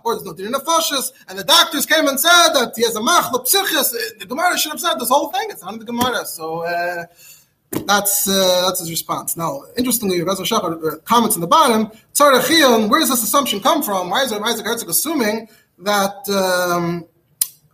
or 0.04 0.15
there's 0.15 0.25
no 0.25 0.34
din 0.34 0.54
nefashis, 0.54 1.12
and 1.28 1.38
the 1.38 1.43
doctors 1.43 1.86
came 1.86 2.08
and 2.08 2.17
said 2.19 2.54
that 2.54 2.73
he 2.75 2.84
has 2.84 2.95
a 2.95 3.01
machlop 3.01 3.45
psichis. 3.45 3.93
The 4.17 4.25
Gemara 4.25 4.58
should 4.58 4.71
have 4.71 4.80
said 4.80 4.95
this 4.95 5.10
whole 5.10 5.30
thing. 5.32 5.47
It's 5.49 5.62
not 5.62 5.73
in 5.73 5.80
the 5.80 5.86
Gemara. 5.86 6.25
So. 6.25 6.63
Uh, 6.63 7.06
that's 7.71 8.28
uh, 8.28 8.63
that's 8.65 8.80
his 8.80 8.89
response. 8.89 9.36
Now, 9.36 9.63
interestingly, 9.78 10.21
Reza 10.21 10.43
Shachar 10.43 10.93
uh, 10.93 10.97
comments 10.99 11.36
in 11.36 11.41
the 11.41 11.47
bottom. 11.47 11.91
Tzarachion, 12.13 12.89
where 12.89 12.99
does 12.99 13.10
this 13.10 13.23
assumption 13.23 13.60
come 13.60 13.84
from? 13.84 14.10
Why 14.10 14.23
is 14.23 14.32
Isaac 14.32 14.65
Herzog 14.65 14.89
assuming 14.89 15.49
that 15.80 16.30
um, 16.30 17.06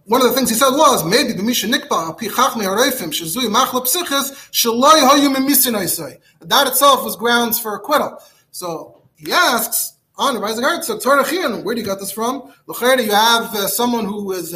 one 0.05 0.21
of 0.21 0.27
the 0.29 0.33
things 0.33 0.49
he 0.49 0.55
said 0.55 0.71
was 0.71 1.05
maybe 1.05 1.33
b'misha 1.33 1.71
nikba 1.71 2.17
pi 2.17 2.27
chachmei 2.27 2.65
hareifim 2.65 3.11
shezui 3.11 3.47
machlop 3.53 3.85
psichis 3.85 4.31
shaloi 4.51 5.07
hayu 5.07 5.33
mimisin 5.33 6.19
That 6.41 6.67
itself 6.67 7.03
was 7.03 7.15
grounds 7.15 7.59
for 7.59 7.75
acquittal. 7.75 8.17
So 8.51 9.03
he 9.15 9.31
asks 9.31 9.93
on 10.17 10.43
Isaac 10.43 10.65
Herzog, 10.65 11.65
where 11.65 11.75
do 11.75 11.81
you 11.81 11.87
get 11.87 11.99
this 11.99 12.11
from? 12.11 12.51
L'chayda, 12.67 13.05
you 13.05 13.11
have 13.11 13.55
uh, 13.55 13.67
someone 13.67 14.05
who 14.05 14.31
is 14.33 14.53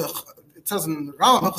in 0.71 1.13
Rambam, 1.13 1.54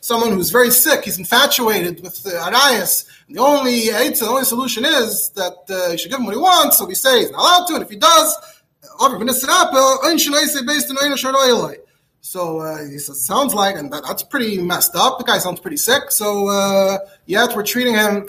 someone 0.00 0.32
who's 0.32 0.50
very 0.50 0.70
sick, 0.70 1.04
he's 1.04 1.18
infatuated 1.18 2.02
with 2.02 2.22
the 2.22 2.38
Arias. 2.38 3.06
The 3.28 3.38
only 3.38 3.88
the 3.88 4.26
only 4.28 4.44
solution 4.44 4.84
is 4.84 5.30
that 5.30 5.56
uh, 5.70 5.92
you 5.92 5.98
should 5.98 6.10
give 6.10 6.20
him 6.20 6.26
what 6.26 6.34
he 6.34 6.40
wants. 6.40 6.78
So 6.78 6.84
we 6.84 6.94
say 6.94 7.20
he's 7.20 7.30
not 7.30 7.40
allowed 7.40 7.66
to, 7.68 7.74
and 7.74 7.82
if 7.82 7.90
he 7.90 7.96
does, 7.96 8.36
so 12.22 12.60
uh, 12.60 12.78
he 12.84 12.98
says, 12.98 13.24
sounds 13.24 13.54
like, 13.54 13.76
and 13.76 13.90
that, 13.92 14.04
that's 14.06 14.22
pretty 14.22 14.60
messed 14.60 14.94
up. 14.94 15.18
The 15.18 15.24
guy 15.24 15.38
sounds 15.38 15.58
pretty 15.60 15.78
sick. 15.78 16.10
So 16.10 16.48
uh, 16.48 16.98
yet 17.24 17.56
we're 17.56 17.64
treating 17.64 17.94
him 17.94 18.26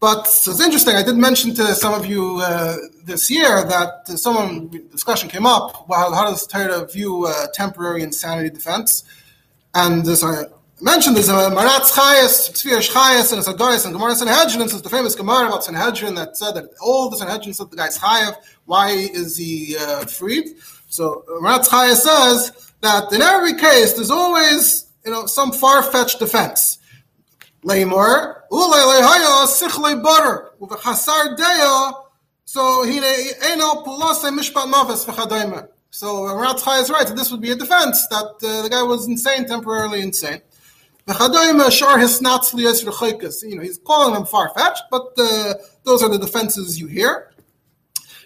But 0.00 0.20
it's 0.20 0.60
interesting. 0.60 0.96
I 0.96 1.02
did 1.02 1.16
mention 1.16 1.54
to 1.56 1.74
some 1.74 1.92
of 1.92 2.06
you 2.06 2.38
uh, 2.42 2.76
this 3.04 3.30
year 3.30 3.62
that 3.64 4.08
uh, 4.08 4.16
someone 4.16 4.68
discussion 4.90 5.28
came 5.28 5.44
up. 5.44 5.86
Well, 5.90 6.14
how 6.14 6.24
does 6.24 6.46
Torah 6.46 6.86
view 6.86 7.26
uh, 7.26 7.48
temporary 7.52 8.02
insanity 8.02 8.48
defense? 8.48 9.04
And 9.74 10.06
as 10.08 10.24
I 10.24 10.44
mentioned, 10.80 11.16
there's 11.16 11.28
a 11.28 11.50
Maratz 11.50 11.92
Chayas, 11.92 12.50
Tzviyash 12.50 12.90
Chayas, 12.90 13.32
and 13.34 13.58
Goyas 13.58 13.84
and 13.84 13.92
Gemara 13.92 14.14
Sanhedrin. 14.14 14.62
It's 14.62 14.80
the 14.80 14.88
famous 14.88 15.14
Gemara 15.14 15.48
about 15.48 15.64
Sanhedrin 15.64 16.14
that 16.14 16.34
said 16.34 16.52
that 16.52 16.70
all 16.80 17.10
the 17.10 17.18
Sanhedrin 17.18 17.52
said 17.52 17.70
the 17.70 17.76
guy's 17.76 17.98
Chayav. 17.98 18.36
Why 18.64 18.92
is 18.92 19.36
he 19.36 19.76
uh, 19.78 20.06
freed? 20.06 20.48
So 20.88 21.24
Maratz 21.42 21.68
Chayas 21.68 21.96
says 21.96 22.72
that 22.80 23.12
in 23.12 23.20
every 23.20 23.52
case, 23.52 23.92
there's 23.92 24.10
always 24.10 24.86
you 25.04 25.12
know 25.12 25.26
some 25.26 25.52
far-fetched 25.52 26.18
defense. 26.18 26.78
Lamor, 27.64 28.42
ulay 28.50 29.00
lehaya 29.00 29.46
sichlei 29.46 30.02
butter 30.02 30.50
uvechasar 30.60 31.36
deya. 31.36 32.04
So 32.44 32.84
he 32.84 32.96
eno 32.98 33.82
pulase 33.84 34.30
mishpat 34.36 34.68
mavis 34.70 35.04
v'chadaymer. 35.04 35.68
So 35.90 36.24
Maratz 36.24 36.64
Chai 36.64 36.80
is 36.80 36.90
right. 36.90 37.06
So 37.06 37.14
this 37.14 37.30
would 37.30 37.40
be 37.40 37.50
a 37.50 37.56
defense 37.56 38.06
that 38.08 38.34
uh, 38.42 38.62
the 38.62 38.68
guy 38.70 38.82
was 38.82 39.06
insane, 39.06 39.46
temporarily 39.46 40.00
insane. 40.00 40.40
V'chadaymer 41.06 41.70
shar 41.70 41.98
hisnatzliyas 41.98 42.84
v'chaykas. 42.84 43.42
You 43.42 43.56
know, 43.56 43.62
he's 43.62 43.78
calling 43.78 44.14
them 44.14 44.24
far 44.24 44.50
fetched, 44.56 44.84
but 44.90 45.12
uh, 45.18 45.54
those 45.84 46.02
are 46.02 46.08
the 46.08 46.18
defenses 46.18 46.80
you 46.80 46.86
hear. 46.86 47.30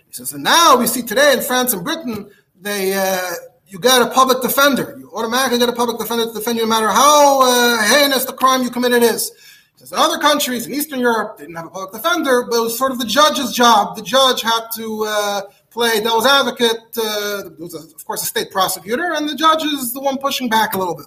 He 0.06 0.12
says, 0.12 0.32
and 0.32 0.44
now 0.44 0.76
we 0.76 0.86
see 0.86 1.02
today 1.02 1.32
in 1.32 1.40
France 1.40 1.72
and 1.72 1.82
Britain, 1.82 2.30
they 2.60 2.94
uh, 2.94 3.32
you 3.68 3.78
get 3.78 4.02
a 4.02 4.10
public 4.10 4.42
defender. 4.42 4.96
You 4.98 5.10
automatically 5.14 5.58
get 5.58 5.68
a 5.68 5.72
public 5.72 5.98
defender 5.98 6.26
to 6.26 6.32
defend 6.32 6.58
you 6.58 6.64
no 6.64 6.68
matter 6.68 6.88
how 6.88 7.42
uh, 7.42 7.82
heinous 7.82 8.24
the 8.24 8.32
crime 8.32 8.62
you 8.62 8.70
committed 8.70 9.02
is. 9.02 9.32
Because 9.74 9.92
in 9.92 9.98
other 9.98 10.18
countries, 10.18 10.66
in 10.66 10.74
Eastern 10.74 11.00
Europe, 11.00 11.38
they 11.38 11.44
didn't 11.44 11.56
have 11.56 11.66
a 11.66 11.70
public 11.70 11.92
defender, 11.92 12.46
but 12.48 12.56
it 12.56 12.60
was 12.60 12.78
sort 12.78 12.92
of 12.92 12.98
the 12.98 13.06
judge's 13.06 13.52
job. 13.52 13.96
The 13.96 14.02
judge 14.02 14.42
had 14.42 14.68
to 14.76 15.04
uh, 15.06 15.42
play 15.70 16.00
devil's 16.00 16.26
advocate. 16.26 16.78
Uh, 16.96 17.50
was, 17.58 17.74
a, 17.74 17.94
of 17.94 18.04
course, 18.06 18.22
a 18.22 18.26
state 18.26 18.50
prosecutor, 18.50 19.12
and 19.12 19.28
the 19.28 19.34
judge 19.34 19.64
is 19.64 19.92
the 19.92 20.00
one 20.00 20.18
pushing 20.18 20.48
back 20.48 20.74
a 20.74 20.78
little 20.78 20.94
bit. 20.94 21.06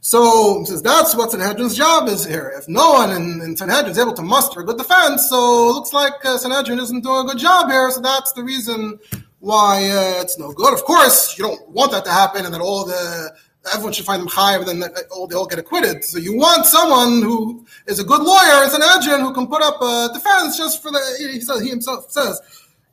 So 0.00 0.64
says 0.64 0.80
that's 0.80 1.14
what 1.16 1.32
Sanhedrin's 1.32 1.76
job 1.76 2.08
is 2.08 2.24
here. 2.24 2.52
If 2.56 2.68
no 2.68 2.92
one 2.92 3.10
in, 3.10 3.42
in 3.42 3.56
Sanhedrin 3.56 3.90
is 3.90 3.98
able 3.98 4.14
to 4.14 4.22
muster 4.22 4.60
a 4.60 4.64
good 4.64 4.78
defense, 4.78 5.28
so 5.28 5.70
it 5.70 5.72
looks 5.72 5.92
like 5.92 6.24
uh, 6.24 6.38
Sanhedrin 6.38 6.78
isn't 6.78 7.02
doing 7.02 7.26
a 7.26 7.28
good 7.28 7.38
job 7.38 7.68
here. 7.68 7.90
So 7.90 8.00
that's 8.00 8.32
the 8.32 8.44
reason 8.44 9.00
why 9.40 9.88
uh, 9.90 10.22
it's 10.22 10.38
no 10.38 10.52
good. 10.52 10.72
Of 10.74 10.84
course, 10.84 11.36
you 11.38 11.44
don't 11.44 11.68
want 11.68 11.92
that 11.92 12.04
to 12.04 12.10
happen, 12.10 12.44
and 12.44 12.52
that 12.54 12.60
all 12.60 12.84
the 12.84 13.32
everyone 13.72 13.92
should 13.92 14.06
find 14.06 14.20
them 14.20 14.28
high, 14.28 14.56
and 14.56 14.66
then 14.66 14.84
all 15.10 15.26
they 15.26 15.34
all 15.34 15.46
get 15.46 15.58
acquitted. 15.58 16.04
So 16.04 16.18
you 16.18 16.36
want 16.36 16.66
someone 16.66 17.22
who 17.22 17.66
is 17.86 17.98
a 17.98 18.04
good 18.04 18.22
lawyer, 18.22 18.64
is 18.64 18.74
an 18.74 18.82
agent 18.82 19.22
who 19.22 19.32
can 19.32 19.46
put 19.46 19.62
up 19.62 19.80
a 19.80 20.10
defense 20.12 20.56
just 20.56 20.82
for 20.82 20.90
the. 20.90 21.00
He 21.18 21.40
says 21.40 21.60
he 21.62 21.70
himself 21.70 22.10
says, 22.10 22.40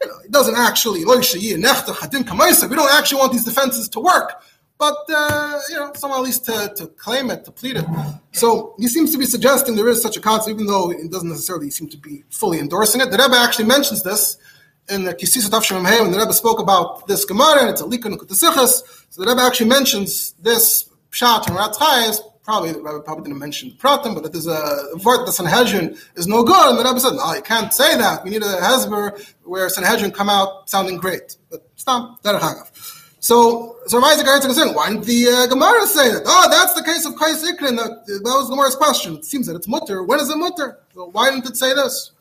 you 0.01 0.09
know, 0.09 0.19
he 0.23 0.29
doesn't 0.29 0.55
actually. 0.55 1.05
We 1.05 1.11
don't 1.11 1.23
actually 2.93 3.19
want 3.19 3.31
these 3.33 3.45
defenses 3.45 3.89
to 3.89 3.99
work. 3.99 4.41
But 4.77 4.97
uh, 5.09 5.59
you 5.69 5.75
know, 5.75 5.93
someone 5.95 6.19
at 6.19 6.25
least 6.25 6.45
to, 6.45 6.73
to 6.75 6.87
claim 6.87 7.31
it, 7.31 7.45
to 7.45 7.51
plead 7.51 7.77
it. 7.77 7.85
So 8.33 8.75
he 8.77 8.89
seems 8.89 9.11
to 9.13 9.17
be 9.17 9.25
suggesting 9.25 9.75
there 9.75 9.87
is 9.87 10.01
such 10.01 10.17
a 10.17 10.19
concept, 10.19 10.49
even 10.49 10.67
though 10.67 10.91
it 10.91 11.09
doesn't 11.09 11.29
necessarily 11.29 11.69
seem 11.69 11.87
to 11.89 11.97
be 11.97 12.25
fully 12.29 12.59
endorsing 12.59 12.99
it. 12.99 13.09
The 13.09 13.17
Rebbe 13.17 13.37
actually 13.37 13.65
mentions 13.65 14.03
this 14.03 14.37
in 14.89 15.03
the 15.03 15.13
Kisisa 15.13 15.49
Tafshim 15.49 15.83
when 15.83 16.11
the 16.11 16.19
Rebbe 16.19 16.33
spoke 16.33 16.59
about 16.59 17.07
this 17.07 17.25
Gemara, 17.25 17.61
and 17.61 17.69
it's 17.69 17.81
a 17.81 17.85
Likkutei 17.85 18.31
Sichos. 18.31 18.81
So 19.09 19.23
the 19.23 19.29
Rebbe 19.29 19.41
actually 19.41 19.69
mentions 19.69 20.33
this 20.33 20.89
Pshat 21.11 21.47
and 21.47 21.57
Ratzchayas. 21.57 22.19
Probably 22.43 22.73
the 22.73 22.79
Rebbe 22.79 23.01
probably 23.01 23.23
didn't 23.23 23.39
mention 23.39 23.69
the 23.69 23.75
Pratim, 23.75 24.13
but 24.13 24.21
that 24.23 24.31
there's 24.31 24.47
a 24.47 24.97
word 25.03 25.25
that 25.25 25.31
Sanhedrin 25.31 25.97
is 26.15 26.27
no 26.27 26.43
good, 26.43 26.69
and 26.69 26.77
the 26.77 26.83
Rebbe 26.83 26.99
said, 26.99 27.13
no, 27.13 27.33
you 27.33 27.41
can't 27.41 27.73
say 27.73 27.97
that. 27.97 28.23
We 28.23 28.29
need 28.29 28.43
a 28.43 28.57
Hezber 28.61 29.33
where 29.43 29.67
Sanhedrin 29.69 30.11
come 30.11 30.29
out 30.29 30.69
sounding 30.69 30.97
great. 30.97 31.37
But 31.49 31.67
stop, 31.75 32.21
that 32.21 32.39
Derech 32.39 33.05
so, 33.25 33.77
so 33.87 33.97
Rav 33.97 34.19
Isaac 34.19 34.47
is 34.47 34.55
saying, 34.55 34.75
why 34.75 34.89
didn't 34.89 35.05
the 35.05 35.27
uh, 35.27 35.47
Gemara 35.47 35.87
say 35.87 36.11
that? 36.11 36.21
Oh, 36.27 36.47
that's 36.47 36.75
the 36.75 36.83
case 36.83 37.07
of 37.07 37.15
Kais 37.15 37.43
Ikrin. 37.43 37.75
That, 37.75 38.05
that 38.05 38.21
was 38.23 38.49
Gemara's 38.49 38.75
question. 38.75 39.15
It 39.15 39.25
seems 39.25 39.47
that 39.47 39.55
it's 39.55 39.67
mutter. 39.67 40.03
When 40.03 40.19
is 40.19 40.29
it 40.29 40.37
mutter? 40.37 40.77
Why 40.93 41.31
didn't 41.31 41.47
it 41.47 41.57
say 41.57 41.73
this? 41.73 42.11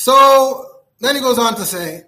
So 0.00 0.80
then 1.00 1.14
he 1.16 1.20
goes 1.20 1.38
on 1.38 1.54
to 1.56 1.64
say 1.66 2.04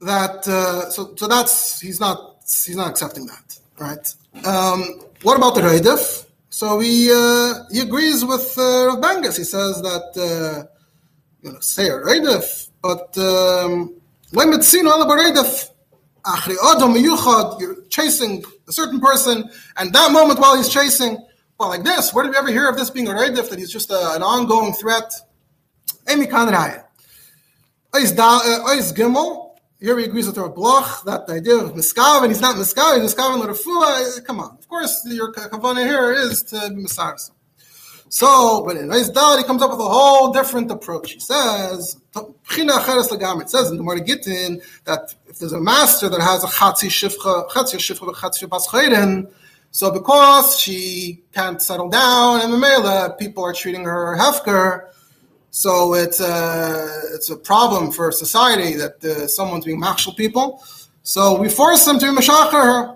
that 0.00 0.48
uh, 0.48 0.90
so 0.90 1.14
so 1.14 1.28
that's 1.28 1.80
he's 1.80 2.00
not 2.00 2.18
he's 2.42 2.74
not 2.74 2.90
accepting 2.90 3.26
that 3.26 3.46
right. 3.78 4.06
Um, 4.44 4.80
what 5.22 5.36
about 5.36 5.54
the 5.54 5.60
Raidif? 5.60 6.26
So 6.50 6.80
he 6.80 7.12
uh, 7.12 7.62
he 7.70 7.78
agrees 7.78 8.24
with 8.24 8.58
uh, 8.58 8.98
Bangas. 9.04 9.36
He 9.36 9.44
says 9.44 9.80
that 9.82 10.08
uh, 10.18 10.66
you 11.42 11.52
know 11.52 11.60
say 11.60 11.86
a 11.86 11.92
Reidif, 11.92 12.70
but 12.82 13.16
um, 13.18 13.94
you're 17.60 17.82
chasing 17.88 18.44
a 18.66 18.72
certain 18.72 18.98
person, 18.98 19.48
and 19.76 19.92
that 19.92 20.10
moment 20.10 20.40
while 20.40 20.56
he's 20.56 20.68
chasing, 20.68 21.24
well, 21.56 21.68
like 21.68 21.84
this, 21.84 22.12
where 22.12 22.24
did 22.24 22.32
we 22.32 22.36
ever 22.36 22.48
hear 22.48 22.68
of 22.68 22.76
this 22.76 22.90
being 22.90 23.06
a 23.06 23.12
Raidif? 23.12 23.48
That 23.48 23.60
he's 23.60 23.70
just 23.72 23.92
a, 23.92 24.14
an 24.16 24.24
ongoing 24.24 24.72
threat. 24.72 25.14
Amy 26.08 26.26
Kanraya. 26.26 26.87
Ois 27.92 28.18
uh, 28.18 28.92
Gimel, 28.94 29.56
here 29.80 29.98
he 29.98 30.04
agrees 30.04 30.26
with 30.26 30.36
Rav 30.36 30.54
Bloch 30.54 31.04
that 31.04 31.26
the 31.26 31.34
idea 31.34 31.56
of 31.56 31.72
Miskav, 31.72 32.22
and 32.22 32.30
he's 32.30 32.40
not 32.40 32.56
Miskav, 32.56 33.00
he's 33.00 33.14
Miskav 33.14 33.34
and 33.34 33.42
Rafua, 33.44 34.24
come 34.24 34.40
on. 34.40 34.58
Of 34.58 34.68
course, 34.68 35.02
your 35.06 35.32
Kavanah 35.32 35.86
here 35.86 36.12
is 36.12 36.42
to 36.44 36.70
be 36.70 36.82
Misaris. 36.84 37.30
So, 38.10 38.62
but 38.64 38.76
in 38.76 38.88
Ois 38.88 39.12
Dal, 39.12 39.38
he 39.38 39.44
comes 39.44 39.62
up 39.62 39.70
with 39.70 39.80
a 39.80 39.88
whole 39.88 40.32
different 40.32 40.70
approach. 40.70 41.12
He 41.12 41.20
says, 41.20 42.00
it 42.16 43.50
says 43.50 43.70
in 43.70 43.76
the 43.76 43.82
Gemara 43.82 44.00
Gittin 44.00 44.60
that 44.84 45.14
if 45.26 45.38
there's 45.38 45.52
a 45.52 45.60
master 45.60 46.08
that 46.08 46.20
has 46.20 46.42
a 46.42 46.46
Chatzi 46.46 46.88
Shifcha, 46.88 47.48
Chatzi 47.50 47.76
Shifcha, 47.76 48.12
Chatzi 48.14 48.48
Bas 48.48 48.66
so 49.70 49.90
because 49.90 50.58
she 50.58 51.22
can't 51.34 51.60
settle 51.60 51.90
down, 51.90 52.40
and 52.40 52.52
Mamela, 52.52 53.18
people 53.18 53.44
are 53.44 53.52
treating 53.52 53.84
her 53.84 54.16
Hefker, 54.16 54.88
so 55.50 55.94
it's 55.94 56.20
a, 56.20 56.88
it's 57.14 57.30
a 57.30 57.36
problem 57.36 57.90
for 57.90 58.12
society 58.12 58.74
that 58.76 59.02
uh, 59.04 59.26
someone's 59.26 59.64
being 59.64 59.80
machshel 59.80 60.14
people. 60.14 60.62
So 61.02 61.40
we 61.40 61.48
force 61.48 61.84
them 61.84 61.98
to 61.98 62.14
be 62.14 62.26
her. 62.26 62.94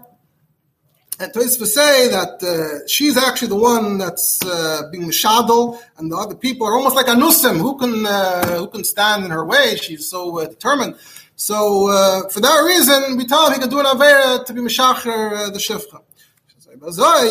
And 1.18 1.32
to 1.32 1.66
say 1.66 2.08
that 2.08 2.42
uh, 2.42 2.86
she's 2.88 3.16
actually 3.16 3.48
the 3.48 3.56
one 3.56 3.98
that's 3.98 4.44
uh, 4.44 4.88
being 4.90 5.04
mishadol, 5.04 5.80
and 5.96 6.10
the 6.10 6.16
other 6.16 6.34
people 6.34 6.66
are 6.66 6.74
almost 6.74 6.96
like 6.96 7.06
anusim. 7.06 7.58
Who 7.58 7.78
can 7.78 8.04
uh, 8.04 8.58
who 8.58 8.66
can 8.66 8.82
stand 8.82 9.24
in 9.24 9.30
her 9.30 9.44
way? 9.44 9.76
She's 9.76 10.08
so 10.08 10.40
uh, 10.40 10.46
determined. 10.46 10.96
So 11.36 11.88
uh, 11.90 12.28
for 12.28 12.40
that 12.40 12.58
reason, 12.64 13.16
we 13.16 13.26
tell 13.26 13.46
him 13.46 13.54
he 13.54 13.60
can 13.60 13.70
do 13.70 13.78
an 13.78 13.86
avera 13.86 14.44
to 14.44 14.52
be 14.52 14.60
mishacher 14.62 15.46
uh, 15.46 15.50
the 15.50 15.58
shifcha. 15.58 16.00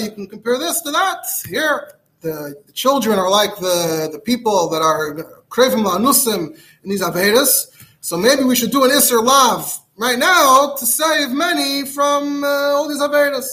You 0.04 0.12
can 0.12 0.28
compare 0.28 0.58
this 0.58 0.82
to 0.82 0.92
that 0.92 1.26
here 1.50 1.92
the, 2.22 2.56
the, 2.66 2.74
children 2.74 3.20
are 3.20 3.30
like 3.30 3.56
the, 3.58 4.10
the 4.12 4.20
people 4.20 4.70
that 4.70 4.82
are 4.82 5.16
krevim 5.50 5.86
anusim 5.86 6.58
in 6.84 6.90
these 6.90 7.02
avedas. 7.02 7.68
So 8.00 8.18
maybe 8.18 8.44
we 8.44 8.56
should 8.56 8.72
do 8.72 8.84
an 8.84 8.92
iser 8.92 9.22
lav 9.22 9.80
right 9.98 10.18
now 10.18 10.76
to 10.78 10.86
save 10.86 11.32
many 11.32 11.86
from 11.86 12.44
uh, 12.44 12.48
all 12.48 12.88
these 12.88 13.02
avedas. 13.02 13.48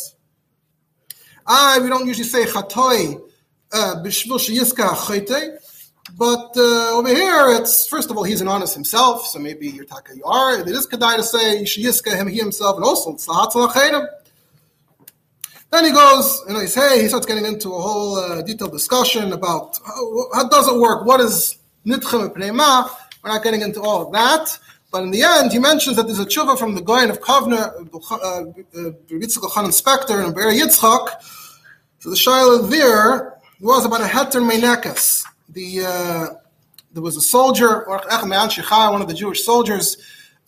Ah, 1.47 1.79
we 1.83 1.89
don't 1.89 2.07
usually 2.07 2.29
say 2.29 2.45
chatoi 2.45 3.21
uh, 3.73 3.95
b'shvil 4.05 4.39
sheyiska. 4.39 5.59
But 6.17 6.57
uh, 6.57 6.99
over 6.99 7.09
here, 7.09 7.61
it's 7.61 7.87
first 7.87 8.11
of 8.11 8.17
all, 8.17 8.25
he's 8.25 8.41
an 8.41 8.49
honest 8.49 8.75
himself, 8.75 9.27
so 9.27 9.39
maybe 9.39 9.69
you're 9.69 9.85
taka 9.85 10.17
you 10.17 10.25
are. 10.25 10.59
It 10.59 10.69
is 10.69 10.87
kedai 10.87 11.17
to 11.17 11.23
say 11.23 11.63
sheyiska 11.63 12.17
him 12.17 12.29
he 12.29 12.39
himself, 12.39 12.77
and 12.77 12.85
also 12.85 13.13
it's 13.13 13.27
lahat 13.27 14.09
then 15.71 15.85
he 15.85 15.91
goes, 15.91 16.43
you 16.47 16.55
know, 16.55 16.61
he's 16.61 16.75
hey, 16.75 17.03
he 17.03 17.09
starts 17.09 17.27
getting 17.27 17.45
into 17.45 17.75
a 17.75 17.81
whole 17.81 18.17
uh, 18.17 18.43
detailed 18.43 18.73
discussion 18.73 19.33
about 19.33 19.79
how, 19.85 20.29
how, 20.35 20.49
does 20.49 20.69
it 20.69 20.79
work, 20.79 21.05
what 21.05 21.21
is 21.21 21.59
nitchem 21.87 22.35
pneima. 22.35 22.91
We're 23.23 23.31
not 23.31 23.43
getting 23.43 23.63
into 23.63 23.83
all 23.83 24.07
of 24.07 24.13
that. 24.13 24.59
But 24.91 25.03
in 25.03 25.11
the 25.11 25.23
end, 25.23 25.53
he 25.53 25.59
mentions 25.59 25.97
that 25.97 26.07
there's 26.07 26.19
a 26.19 26.25
tshuva 26.25 26.59
from 26.59 26.75
the 26.75 26.81
Goyen 26.81 27.11
of 27.11 27.21
Kovner, 27.21 27.91
Yitzchak 27.91 29.45
uh, 29.45 29.49
Khan 29.49 29.67
Inspector, 29.67 30.19
and 30.19 30.35
Be'er 30.35 30.51
Yitzchak. 30.51 31.09
So 31.99 32.11
the 32.11 32.17
Shaila 32.17 32.71
there 32.71 33.35
was 33.61 33.85
about 33.85 34.01
a 34.01 34.05
heter 34.05 34.41
meinekas. 34.41 35.25
The 35.51 35.85
uh, 35.85 36.27
there 36.93 37.03
was 37.03 37.17
a 37.17 37.21
soldier, 37.21 37.85
one 37.87 38.01
of 39.03 39.09
the 39.09 39.15
Jewish 39.15 39.45
soldiers, 39.45 39.99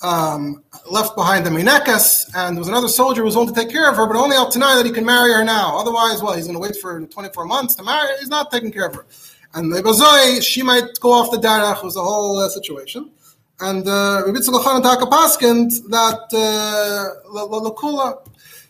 um, 0.02 0.62
left 0.90 1.14
behind 1.14 1.44
the 1.44 1.50
Minekas, 1.50 2.30
and 2.34 2.56
there 2.56 2.60
was 2.60 2.68
another 2.68 2.88
soldier 2.88 3.20
who 3.20 3.26
was 3.26 3.36
willing 3.36 3.54
to 3.54 3.60
take 3.60 3.70
care 3.70 3.88
of 3.90 3.96
her, 3.96 4.06
but 4.06 4.16
only 4.16 4.36
up 4.36 4.50
to 4.50 4.58
now 4.58 4.76
that 4.76 4.86
he 4.86 4.92
can 4.92 5.04
marry 5.04 5.32
her 5.32 5.44
now. 5.44 5.78
Otherwise, 5.78 6.22
well, 6.22 6.34
he's 6.34 6.46
going 6.46 6.54
to 6.54 6.60
wait 6.60 6.76
for 6.76 7.00
24 7.00 7.44
months 7.44 7.74
to 7.74 7.82
marry. 7.82 8.16
He's 8.18 8.28
not 8.28 8.50
taking 8.50 8.72
care 8.72 8.86
of 8.86 8.94
her. 8.94 9.06
And 9.54 9.72
the 9.72 9.82
Bazoi, 9.82 10.42
she 10.42 10.62
might 10.62 10.98
go 11.00 11.12
off 11.12 11.30
the 11.30 11.36
derech. 11.36 11.78
It 11.78 11.84
was 11.84 11.94
the 11.94 12.02
whole 12.02 12.38
uh, 12.38 12.48
situation. 12.48 13.10
And 13.58 13.86
uh, 13.86 14.22
Rabbi 14.24 14.38
Tzalachan 14.38 14.82
Taka 14.82 15.06
Paskind 15.06 15.70
that 15.90 16.28
uh, 16.32 17.28
Lakula. 17.30 18.26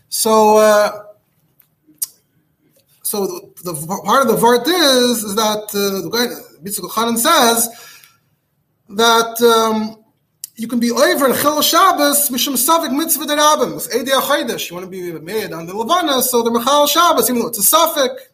So, 0.08 0.56
uh, 0.56 1.04
so 3.02 3.26
the, 3.62 3.72
the, 3.72 4.02
part 4.04 4.22
of 4.22 4.28
the 4.28 4.36
vart 4.36 4.66
is, 4.66 5.22
is 5.22 5.36
that 5.36 5.64
uh, 5.74 6.08
the 6.08 6.60
Bitzuk 6.62 6.90
Chanan 6.90 7.18
says 7.18 7.68
that 8.88 9.40
um, 9.42 9.99
you 10.60 10.68
can 10.68 10.78
be 10.78 10.90
over 10.90 11.26
in 11.26 11.34
Chil 11.34 11.62
Shabbos 11.62 12.28
mishum 12.28 12.52
savik 12.52 12.94
mitzvah 12.94 13.24
derabim. 13.24 13.76
It's 13.76 13.88
Eidei 13.88 14.20
Achaydish. 14.20 14.68
You 14.68 14.76
want 14.76 14.84
to 14.84 14.90
be 14.90 15.12
made 15.20 15.52
on 15.54 15.64
the 15.66 15.74
Levana, 15.74 16.20
so 16.20 16.42
the 16.42 16.50
Mechal 16.50 16.86
Shabbos, 16.86 17.30
even 17.30 17.40
though 17.40 17.48
it's 17.48 17.58
a 17.58 17.62
suffix. 17.62 18.28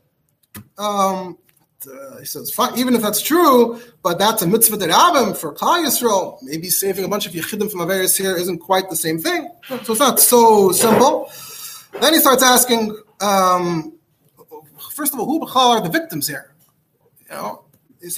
Um, 0.77 1.39
uh, 1.87 2.19
he 2.19 2.25
says, 2.25 2.53
even 2.77 2.97
if 2.97 3.03
that's 3.03 3.23
true, 3.23 3.81
but 4.03 4.19
that's 4.19 4.43
a 4.43 4.49
mitzvah 4.49 4.77
derabim 4.77 5.37
for 5.37 5.55
Klal 5.55 5.87
Yisrael. 5.87 6.43
Maybe 6.43 6.69
saving 6.69 7.05
a 7.05 7.09
bunch 7.09 7.27
of 7.29 7.33
yichidim 7.33 7.71
from 7.71 7.81
Averis 7.81 8.19
here 8.19 8.37
isn't 8.37 8.59
quite 8.59 8.91
the 8.91 8.97
same 8.97 9.21
thing. 9.21 9.49
So 9.85 9.93
it's 9.93 10.01
not 10.01 10.19
so 10.19 10.73
simple. 10.73 11.31
Then 12.01 12.12
he 12.12 12.19
starts 12.19 12.43
asking, 12.43 12.99
um, 13.21 13.97
first 14.97 15.15
of 15.15 15.21
all, 15.21 15.27
who 15.27 15.47
are 15.47 15.81
the 15.81 15.91
victims 15.91 16.27
here? 16.27 16.57
You 17.31 17.37
know, 17.37 17.66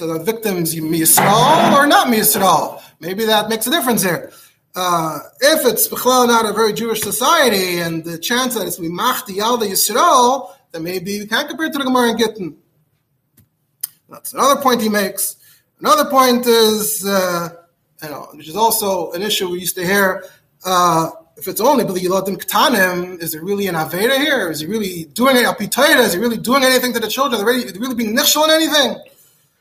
are 0.01 0.17
the 0.17 0.23
victims 0.23 0.75
Yisrael 0.75 1.73
or 1.73 1.87
not 1.87 2.07
Yisrael? 2.07 2.81
Maybe 2.99 3.25
that 3.25 3.49
makes 3.49 3.67
a 3.67 3.71
difference 3.71 4.03
here. 4.03 4.31
Uh, 4.75 5.19
if 5.41 5.65
it's 5.65 5.87
Bechlal 5.87 6.27
not 6.27 6.45
a 6.45 6.53
very 6.53 6.73
Jewish 6.73 7.01
society 7.01 7.79
and 7.79 8.03
the 8.03 8.17
chance 8.17 8.55
that 8.55 8.67
it's 8.67 8.79
Mimachti 8.79 9.37
Yalda 9.37 9.67
Yisrael, 9.67 10.51
then 10.71 10.83
maybe 10.83 11.13
you 11.13 11.27
can't 11.27 11.47
compare 11.47 11.67
it 11.67 11.73
to 11.73 11.79
the 11.79 11.85
Gemara 11.85 12.11
in 12.11 12.17
Gittin. 12.17 12.57
That's 14.09 14.33
another 14.33 14.61
point 14.61 14.81
he 14.81 14.89
makes. 14.89 15.37
Another 15.79 16.09
point 16.09 16.45
is, 16.45 17.05
uh, 17.05 17.49
you 18.03 18.09
know, 18.09 18.27
which 18.33 18.47
is 18.47 18.55
also 18.55 19.11
an 19.11 19.21
issue 19.21 19.49
we 19.49 19.59
used 19.59 19.75
to 19.75 19.85
hear. 19.85 20.25
Uh, 20.63 21.09
if 21.37 21.47
it's 21.47 21.61
only 21.61 21.85
B'liladim 21.85 22.37
Ktanim, 22.37 23.21
is 23.21 23.33
it 23.33 23.41
really 23.41 23.67
an 23.67 23.75
Aveda 23.75 24.17
here? 24.17 24.51
Is 24.51 24.59
he 24.59 24.67
really 24.67 25.05
doing 25.05 25.37
it? 25.37 25.45
Is 25.45 26.13
he 26.13 26.19
really 26.19 26.37
doing 26.37 26.63
anything 26.63 26.93
to 26.93 26.99
the 26.99 27.07
children? 27.07 27.41
Are 27.41 27.45
they 27.45 27.79
really 27.79 27.95
being 27.95 28.15
nichshel 28.15 28.43
in 28.45 28.51
anything? 28.51 28.97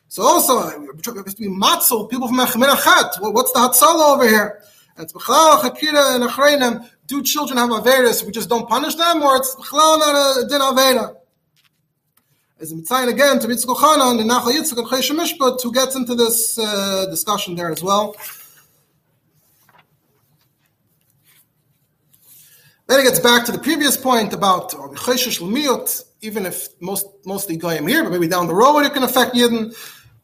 So 0.08 0.22
also, 0.22 0.58
has 0.62 1.34
to 1.34 1.42
be 1.42 1.48
matzel, 1.48 2.10
people 2.10 2.28
from 2.28 2.38
Echminachat. 2.38 3.32
What's 3.32 3.52
the 3.52 3.58
Hatzala 3.58 4.14
over 4.14 4.26
here? 4.26 4.62
It's 4.96 5.12
B'chlal, 5.12 5.60
Chakira, 5.60 6.14
and 6.16 6.24
Achreinim. 6.24 6.88
Do 7.06 7.22
children 7.22 7.58
have 7.58 7.68
Avedas? 7.68 8.24
We 8.24 8.32
just 8.32 8.48
don't 8.48 8.68
punish 8.68 8.94
them? 8.94 9.22
Or 9.22 9.36
it's 9.36 9.54
B'chlal, 9.54 9.98
not 9.98 10.44
a 10.44 10.48
din 10.48 10.60
Aveda? 10.60 11.14
As 12.58 12.72
Mitzayin 12.72 13.08
again 13.08 13.38
to 13.38 13.48
Mitzvah 13.48 13.74
Chanan 13.74 14.20
and 14.20 14.28
Nachal 14.28 14.52
Yitzchak 14.52 14.78
and 14.78 14.88
Chayshim 14.88 15.16
Mishpat, 15.16 15.62
who 15.62 15.72
gets 15.72 15.94
into 15.94 16.14
this 16.14 16.58
uh, 16.58 17.06
discussion 17.10 17.54
there 17.54 17.70
as 17.70 17.82
well. 17.82 18.16
Then 22.88 23.00
it 23.00 23.02
gets 23.04 23.20
back 23.20 23.44
to 23.44 23.52
the 23.52 23.58
previous 23.58 23.98
point 23.98 24.32
about 24.32 24.72
even 26.20 26.46
if 26.46 26.68
most 26.80 27.06
mostly 27.26 27.56
goyim 27.56 27.86
here, 27.86 28.02
but 28.02 28.10
maybe 28.10 28.26
down 28.26 28.46
the 28.48 28.54
road 28.54 28.80
it 28.80 28.94
can 28.94 29.02
affect 29.02 29.34
Yidden. 29.34 29.76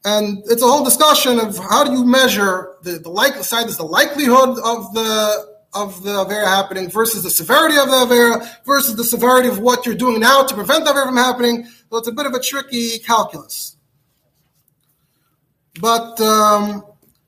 And 0.04 0.42
it's 0.46 0.62
a 0.62 0.66
whole 0.66 0.84
discussion 0.84 1.40
of 1.40 1.56
how 1.56 1.84
do 1.84 1.92
you 1.92 2.04
measure 2.04 2.76
the, 2.82 2.98
the 2.98 3.08
like 3.08 3.34
side 3.36 3.68
is 3.68 3.78
the 3.78 3.84
likelihood 3.84 4.58
of 4.58 4.92
the 4.94 5.54
of 5.72 6.04
the 6.04 6.10
Avera 6.10 6.46
happening 6.46 6.88
versus 6.88 7.24
the 7.24 7.30
severity 7.30 7.76
of 7.76 7.88
the 7.88 7.94
Avera 7.94 8.64
versus 8.64 8.94
the 8.94 9.02
severity 9.02 9.48
of 9.48 9.58
what 9.58 9.84
you're 9.84 9.94
doing 9.94 10.20
now 10.20 10.44
to 10.44 10.54
prevent 10.54 10.84
the 10.84 10.92
Avera 10.92 11.06
from 11.06 11.16
happening. 11.16 11.66
So 11.90 11.96
it's 11.98 12.08
a 12.08 12.12
bit 12.12 12.26
of 12.26 12.34
a 12.34 12.40
tricky 12.40 12.98
calculus. 13.00 13.76
But 15.80 16.20
um, 16.20 16.84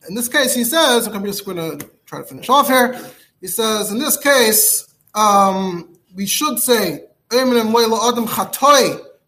in 0.09 0.15
this 0.15 0.29
case, 0.29 0.55
he 0.55 0.63
says, 0.63 1.09
I'm 1.09 1.25
just 1.25 1.45
going 1.45 1.57
to 1.57 1.91
try 2.05 2.21
to 2.21 2.25
finish 2.25 2.49
off 2.49 2.69
here. 2.69 2.97
He 3.41 3.49
says, 3.49 3.91
in 3.91 3.99
this 3.99 4.17
case, 4.17 4.95
um, 5.15 5.99
we 6.15 6.27
should 6.27 6.61
say, 6.61 7.05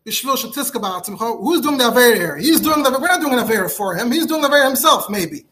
Who's 0.09 1.61
doing 1.61 1.79
the 1.79 1.89
Aver 1.91 2.15
here? 2.15 2.37
He's 2.37 2.61
doing 2.61 2.83
the 2.83 2.91
We're 2.91 3.09
not 3.09 3.21
doing 3.21 3.35
an 3.35 3.41
Aver 3.41 3.69
for 3.69 3.95
him. 3.95 4.11
He's 4.11 4.27
doing 4.27 4.43
the 4.43 4.49
Aver 4.49 4.65
himself, 4.65 5.09
maybe. 5.11 5.47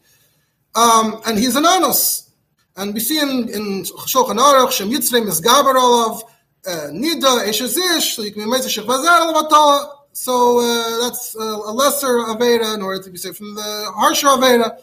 Um, 0.75 1.21
and 1.25 1.37
he's 1.37 1.55
an 1.55 1.65
Anus. 1.65 2.31
And 2.75 2.93
we 2.93 2.99
see 2.99 3.19
in, 3.19 3.49
in 3.49 3.83
Shulchan 3.83 4.37
Aruch, 4.37 4.71
Shem 4.71 4.89
Yitzrei 4.89 5.27
is 5.27 5.45
Olav, 5.45 6.23
uh, 6.67 6.89
Nida, 6.91 7.45
Eshezish, 7.47 8.15
so 8.15 8.21
you 8.21 8.31
can 8.31 8.47
myself. 8.47 9.93
So 10.13 10.59
uh, 10.59 11.03
that's 11.03 11.35
a, 11.35 11.41
a 11.41 11.73
lesser 11.73 12.07
Avera 12.07 12.75
in 12.75 12.81
order 12.81 13.03
to 13.03 13.09
be 13.09 13.17
said 13.17 13.35
from 13.35 13.55
the 13.55 13.91
harsher 13.95 14.27
Avera. 14.27 14.79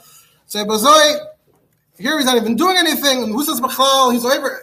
So 0.46 0.58
here 1.98 2.18
he's 2.18 2.26
not 2.26 2.36
even 2.36 2.56
doing 2.56 2.76
anything. 2.76 3.22
And 3.22 3.32
who 3.32 3.44
says 3.44 3.60
Bechal? 3.60 4.12
He's 4.12 4.24
over 4.24 4.60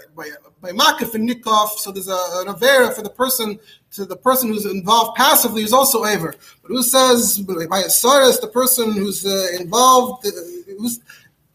by 0.61 0.71
Makif 0.71 1.15
and 1.15 1.27
Nikov. 1.27 1.69
So 1.77 1.91
there's 1.91 2.07
a, 2.07 2.11
an 2.11 2.47
Avera 2.47 2.93
for 2.93 3.01
the 3.01 3.09
person 3.09 3.59
to 3.91 4.05
the 4.05 4.15
person 4.15 4.49
who's 4.49 4.65
involved 4.65 5.17
passively 5.17 5.63
is 5.63 5.73
also 5.73 6.05
Aver. 6.05 6.35
But 6.61 6.69
who 6.69 6.83
says 6.83 7.39
by 7.39 7.81
Asaris, 7.81 8.39
the 8.39 8.47
person 8.47 8.93
who's 8.93 9.25
uh, 9.25 9.47
involved 9.59 10.25
uh, 10.25 10.31
who's, 10.77 10.99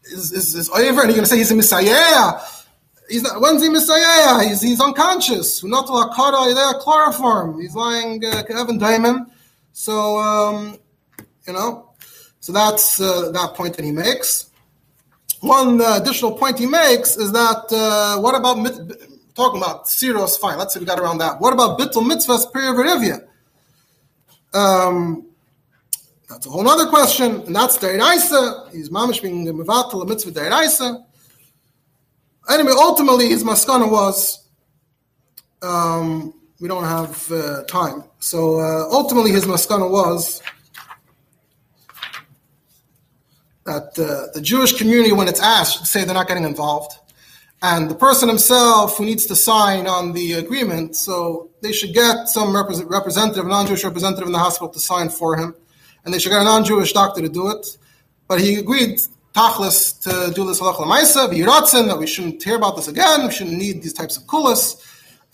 is, 0.03 0.31
is, 0.31 0.55
is 0.55 0.69
Aver, 0.69 1.01
and 1.01 1.09
you're 1.09 1.15
going 1.15 1.23
to 1.23 1.25
say 1.25 1.37
he's 1.37 1.51
a 1.51 1.55
Messiah. 1.55 2.39
He's 3.09 3.23
not, 3.23 3.41
when's 3.41 3.63
he 3.63 3.69
Messiah? 3.69 4.47
He's, 4.47 4.61
he's 4.61 4.81
unconscious. 4.81 5.63
Not 5.63 5.87
chloroform. 5.87 7.59
He's 7.59 7.73
lying 7.73 8.23
uh, 8.23 8.43
Kevin 8.43 8.77
Diamond. 8.77 9.31
So, 9.71 10.17
um, 10.19 10.77
you 11.47 11.53
know, 11.53 11.91
so 12.39 12.51
that's 12.51 12.99
uh, 12.99 13.31
that 13.31 13.53
point 13.53 13.75
that 13.77 13.85
he 13.85 13.91
makes. 13.91 14.46
One 15.41 15.79
uh, 15.81 15.99
additional 16.01 16.33
point 16.33 16.57
he 16.57 16.65
makes 16.65 17.15
is 17.15 17.31
that 17.31 17.65
uh, 17.71 18.19
what 18.19 18.35
about 18.35 18.55
talking 19.35 19.61
about 19.61 19.85
Siros? 19.85 20.39
Fine, 20.39 20.57
let's 20.57 20.73
say 20.73 20.79
we 20.79 20.85
got 20.85 20.99
around 20.99 21.19
that. 21.19 21.39
What 21.39 21.53
about 21.53 21.77
Bittul 21.79 22.03
Mitzvahs 22.09 22.51
Periverivia? 22.51 23.25
Um, 24.53 25.27
that's 26.27 26.45
a 26.45 26.49
whole 26.49 26.67
other 26.67 26.87
question, 26.87 27.41
and 27.41 27.55
that's 27.55 27.77
Deiraisa. 27.77 28.71
He's 28.73 28.89
mamish 28.89 29.21
being 29.21 29.45
the 29.45 29.51
Mevatel 29.51 30.07
Mitzvah 30.07 30.31
Deiraisa. 30.31 31.03
Anyway, 32.49 32.73
ultimately, 32.75 33.27
his 33.27 33.43
maskana 33.43 33.89
was 33.89 34.47
um, 35.61 36.33
we 36.59 36.67
don't 36.67 36.83
have 36.83 37.31
uh, 37.31 37.63
time. 37.63 38.03
So 38.19 38.59
uh, 38.59 38.87
ultimately, 38.91 39.31
his 39.31 39.45
maskana 39.45 39.89
was 39.89 40.41
that 43.67 43.99
uh, 43.99 44.31
the 44.33 44.41
Jewish 44.41 44.73
community, 44.77 45.11
when 45.11 45.27
it's 45.27 45.41
asked, 45.41 45.85
say 45.85 46.03
they're 46.05 46.15
not 46.15 46.27
getting 46.27 46.45
involved. 46.45 46.93
And 47.61 47.89
the 47.89 47.95
person 47.95 48.29
himself 48.29 48.97
who 48.97 49.05
needs 49.05 49.25
to 49.25 49.35
sign 49.35 49.87
on 49.87 50.13
the 50.13 50.33
agreement, 50.33 50.95
so 50.95 51.49
they 51.61 51.73
should 51.73 51.93
get 51.93 52.29
some 52.29 52.55
representative, 52.55 53.45
non-Jewish 53.45 53.83
representative 53.83 54.27
in 54.27 54.31
the 54.31 54.39
hospital 54.39 54.69
to 54.69 54.79
sign 54.79 55.09
for 55.09 55.35
him, 55.35 55.53
and 56.03 56.13
they 56.13 56.19
should 56.19 56.29
get 56.29 56.41
a 56.41 56.45
non-Jewish 56.45 56.93
doctor 56.93 57.21
to 57.21 57.29
do 57.29 57.49
it. 57.49 57.77
But 58.29 58.39
he 58.39 58.55
agreed, 58.55 59.01
tachlis, 59.35 59.99
to 60.03 60.33
do 60.33 60.45
this 60.47 60.61
halach 60.61 60.79
l'maisa, 60.79 61.27
b'yiratzin, 61.31 61.87
that 61.87 61.97
we 61.97 62.07
shouldn't 62.07 62.41
hear 62.41 62.55
about 62.55 62.77
this 62.77 62.87
again, 62.87 63.25
we 63.27 63.31
shouldn't 63.31 63.57
need 63.57 63.81
these 63.83 63.93
types 63.93 64.15
of 64.17 64.23
kulas. 64.23 64.81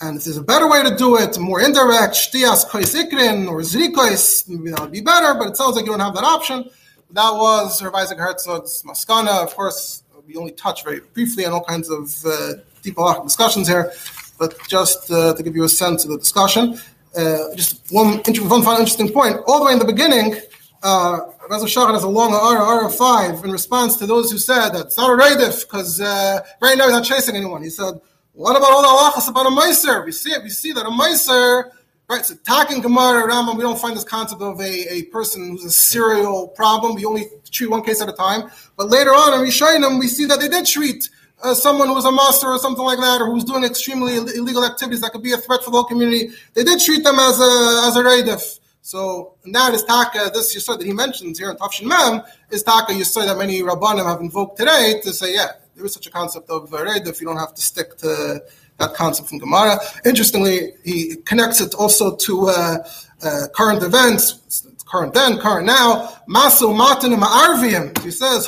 And 0.01 0.17
if 0.17 0.23
there's 0.23 0.37
a 0.37 0.43
better 0.43 0.67
way 0.67 0.81
to 0.81 0.95
do 0.95 1.17
it, 1.17 1.37
more 1.37 1.61
indirect, 1.61 2.15
shtias 2.15 2.65
kois 2.65 2.95
ikrin, 2.99 3.47
or 3.47 3.59
zrikois, 3.59 4.49
maybe 4.49 4.71
that 4.71 4.81
would 4.81 4.91
be 4.91 5.01
better, 5.01 5.35
but 5.35 5.49
it 5.49 5.57
sounds 5.57 5.75
like 5.75 5.85
you 5.85 5.91
don't 5.91 5.99
have 5.99 6.15
that 6.15 6.23
option. 6.23 6.69
That 7.13 7.35
was 7.35 7.79
Rav 7.83 7.93
Isaac 7.93 8.17
Herzog's 8.17 8.81
Maskana. 8.81 9.43
Of 9.43 9.55
course, 9.55 10.01
we 10.25 10.35
only 10.35 10.51
touch 10.51 10.83
very 10.83 10.99
briefly 11.13 11.45
on 11.45 11.53
all 11.53 11.63
kinds 11.63 11.87
of 11.87 12.11
uh, 12.25 12.53
deep 12.81 12.97
discussions 13.23 13.67
here, 13.67 13.93
but 14.39 14.57
just 14.67 15.11
uh, 15.11 15.35
to 15.35 15.43
give 15.43 15.55
you 15.55 15.63
a 15.63 15.69
sense 15.69 16.05
of 16.05 16.09
the 16.09 16.17
discussion, 16.17 16.79
uh, 17.15 17.53
just 17.55 17.83
one, 17.91 18.13
one 18.15 18.63
final 18.63 18.79
interesting 18.79 19.11
point. 19.11 19.37
All 19.45 19.59
the 19.59 19.65
way 19.65 19.73
in 19.73 19.77
the 19.77 19.85
beginning, 19.85 20.37
uh, 20.81 21.19
Rav 21.51 21.61
Shachan 21.61 21.93
has 21.93 22.01
a 22.01 22.07
long 22.07 22.33
R, 22.33 22.87
of 22.87 22.95
5 22.95 23.43
in 23.43 23.51
response 23.51 23.95
to 23.97 24.07
those 24.07 24.31
who 24.31 24.39
said 24.39 24.69
that 24.69 24.87
it's 24.87 24.97
not 24.97 25.11
a 25.11 25.15
Raidif 25.15 25.69
because 25.69 26.01
uh, 26.01 26.39
right 26.63 26.75
now 26.75 26.85
he's 26.85 26.93
not 26.93 27.05
chasing 27.05 27.35
anyone. 27.35 27.61
He 27.61 27.69
said, 27.69 27.93
what 28.31 28.57
about 28.57 28.71
all 28.71 28.81
the 28.81 28.87
halachas 28.87 29.29
about 29.29 29.45
a 29.45 29.49
Meiser? 29.49 30.03
We 30.03 30.13
see 30.13 30.31
it, 30.31 30.41
we 30.41 30.49
see 30.49 30.71
that 30.71 30.83
a 30.83 30.89
Meiser 30.89 31.69
Right, 32.09 32.25
so 32.25 32.35
talking 32.43 32.81
Gemara 32.81 33.27
Rambam, 33.27 33.55
we 33.55 33.63
don't 33.63 33.79
find 33.79 33.95
this 33.95 34.03
concept 34.03 34.41
of 34.41 34.59
a, 34.59 34.93
a 34.93 35.03
person 35.03 35.51
who's 35.51 35.63
a 35.63 35.71
serial 35.71 36.49
problem. 36.49 36.95
We 36.95 37.05
only 37.05 37.27
treat 37.49 37.69
one 37.69 37.81
case 37.81 38.01
at 38.01 38.09
a 38.09 38.13
time. 38.13 38.51
But 38.77 38.89
later 38.89 39.11
on 39.11 39.39
in 39.39 39.49
Rishayim, 39.49 39.99
we 39.99 40.07
see 40.09 40.25
that 40.25 40.39
they 40.39 40.49
did 40.49 40.65
treat 40.65 41.09
uh, 41.41 41.53
someone 41.53 41.87
who 41.87 41.93
was 41.93 42.05
a 42.05 42.11
master 42.11 42.47
or 42.47 42.59
something 42.59 42.83
like 42.83 42.99
that, 42.99 43.21
or 43.21 43.27
who's 43.27 43.45
doing 43.45 43.63
extremely 43.63 44.17
illegal 44.17 44.65
activities 44.65 44.99
that 45.01 45.11
could 45.11 45.23
be 45.23 45.31
a 45.31 45.37
threat 45.37 45.63
for 45.63 45.71
the 45.71 45.77
whole 45.77 45.85
community. 45.85 46.29
They 46.53 46.63
did 46.63 46.81
treat 46.81 47.03
them 47.03 47.15
as 47.19 47.39
a 47.39 47.87
as 47.87 47.95
a 47.95 48.03
reidif. 48.03 48.59
So 48.81 49.35
and 49.45 49.55
that 49.55 49.73
is 49.73 49.83
taka. 49.83 50.29
This 50.33 50.55
yisod 50.55 50.79
that 50.79 50.85
he 50.85 50.93
mentions 50.93 51.39
here 51.39 51.51
in 51.51 51.57
Tafshin 51.57 51.87
Mem 51.87 52.21
is 52.51 52.63
taka 52.63 52.91
yisod 52.91 53.25
that 53.27 53.37
many 53.37 53.61
rabbanim 53.61 54.05
have 54.05 54.19
invoked 54.19 54.57
today 54.57 54.99
to 55.03 55.13
say, 55.13 55.33
yeah, 55.33 55.51
there 55.75 55.85
is 55.85 55.93
such 55.93 56.07
a 56.07 56.11
concept 56.11 56.49
of 56.49 56.69
reidif. 56.69 57.21
You 57.21 57.27
don't 57.27 57.37
have 57.37 57.53
to 57.53 57.61
stick 57.61 57.97
to 57.97 58.43
that 58.79 58.93
concept 58.93 59.29
from 59.29 59.39
Gemara. 59.39 59.77
Interestingly, 60.05 60.73
he 60.83 61.15
connects 61.25 61.61
it 61.61 61.73
also 61.75 62.15
to 62.15 62.47
uh, 62.47 62.77
uh, 63.23 63.47
current 63.55 63.83
events, 63.83 64.67
current 64.85 65.13
then, 65.13 65.39
current 65.39 65.65
now. 65.65 66.09
Masu 66.27 66.75
matin 66.75 67.11
ma'arvim. 67.13 67.97
He 68.03 68.11
says, 68.11 68.47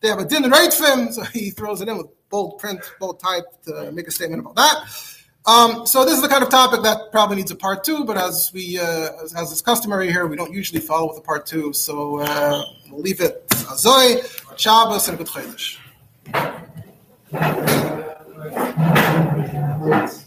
they 0.00 0.08
have 0.08 0.18
a 0.18 0.24
din 0.24 0.44
him, 0.44 1.12
so 1.12 1.22
he 1.24 1.50
throws 1.50 1.80
it 1.80 1.88
in 1.88 1.96
with 1.96 2.06
bold 2.28 2.58
print, 2.58 2.80
bold 3.00 3.20
type 3.20 3.44
to 3.64 3.90
make 3.92 4.06
a 4.06 4.10
statement 4.10 4.40
about 4.40 4.56
that. 4.56 4.84
Um, 5.46 5.86
so 5.86 6.04
this 6.04 6.14
is 6.16 6.22
the 6.22 6.28
kind 6.28 6.42
of 6.42 6.48
topic 6.48 6.82
that 6.82 7.12
probably 7.12 7.36
needs 7.36 7.52
a 7.52 7.56
part 7.56 7.84
two, 7.84 8.04
but 8.04 8.16
as 8.16 8.50
we, 8.52 8.80
uh, 8.80 9.10
as, 9.22 9.32
as 9.34 9.52
is 9.52 9.62
customary 9.62 10.10
here, 10.10 10.26
we 10.26 10.36
don't 10.36 10.52
usually 10.52 10.80
follow 10.80 11.08
with 11.08 11.18
a 11.18 11.20
part 11.20 11.46
two, 11.46 11.72
so 11.72 12.18
uh, 12.20 12.64
we'll 12.90 13.00
leave 13.00 13.20
it. 13.20 13.46
Azoi, 13.48 14.58
Shabbos, 14.58 15.08
and 15.08 15.18
good 15.18 15.28
Chodesh. 15.28 15.78
Thank 17.38 17.70
you. 20.12 20.25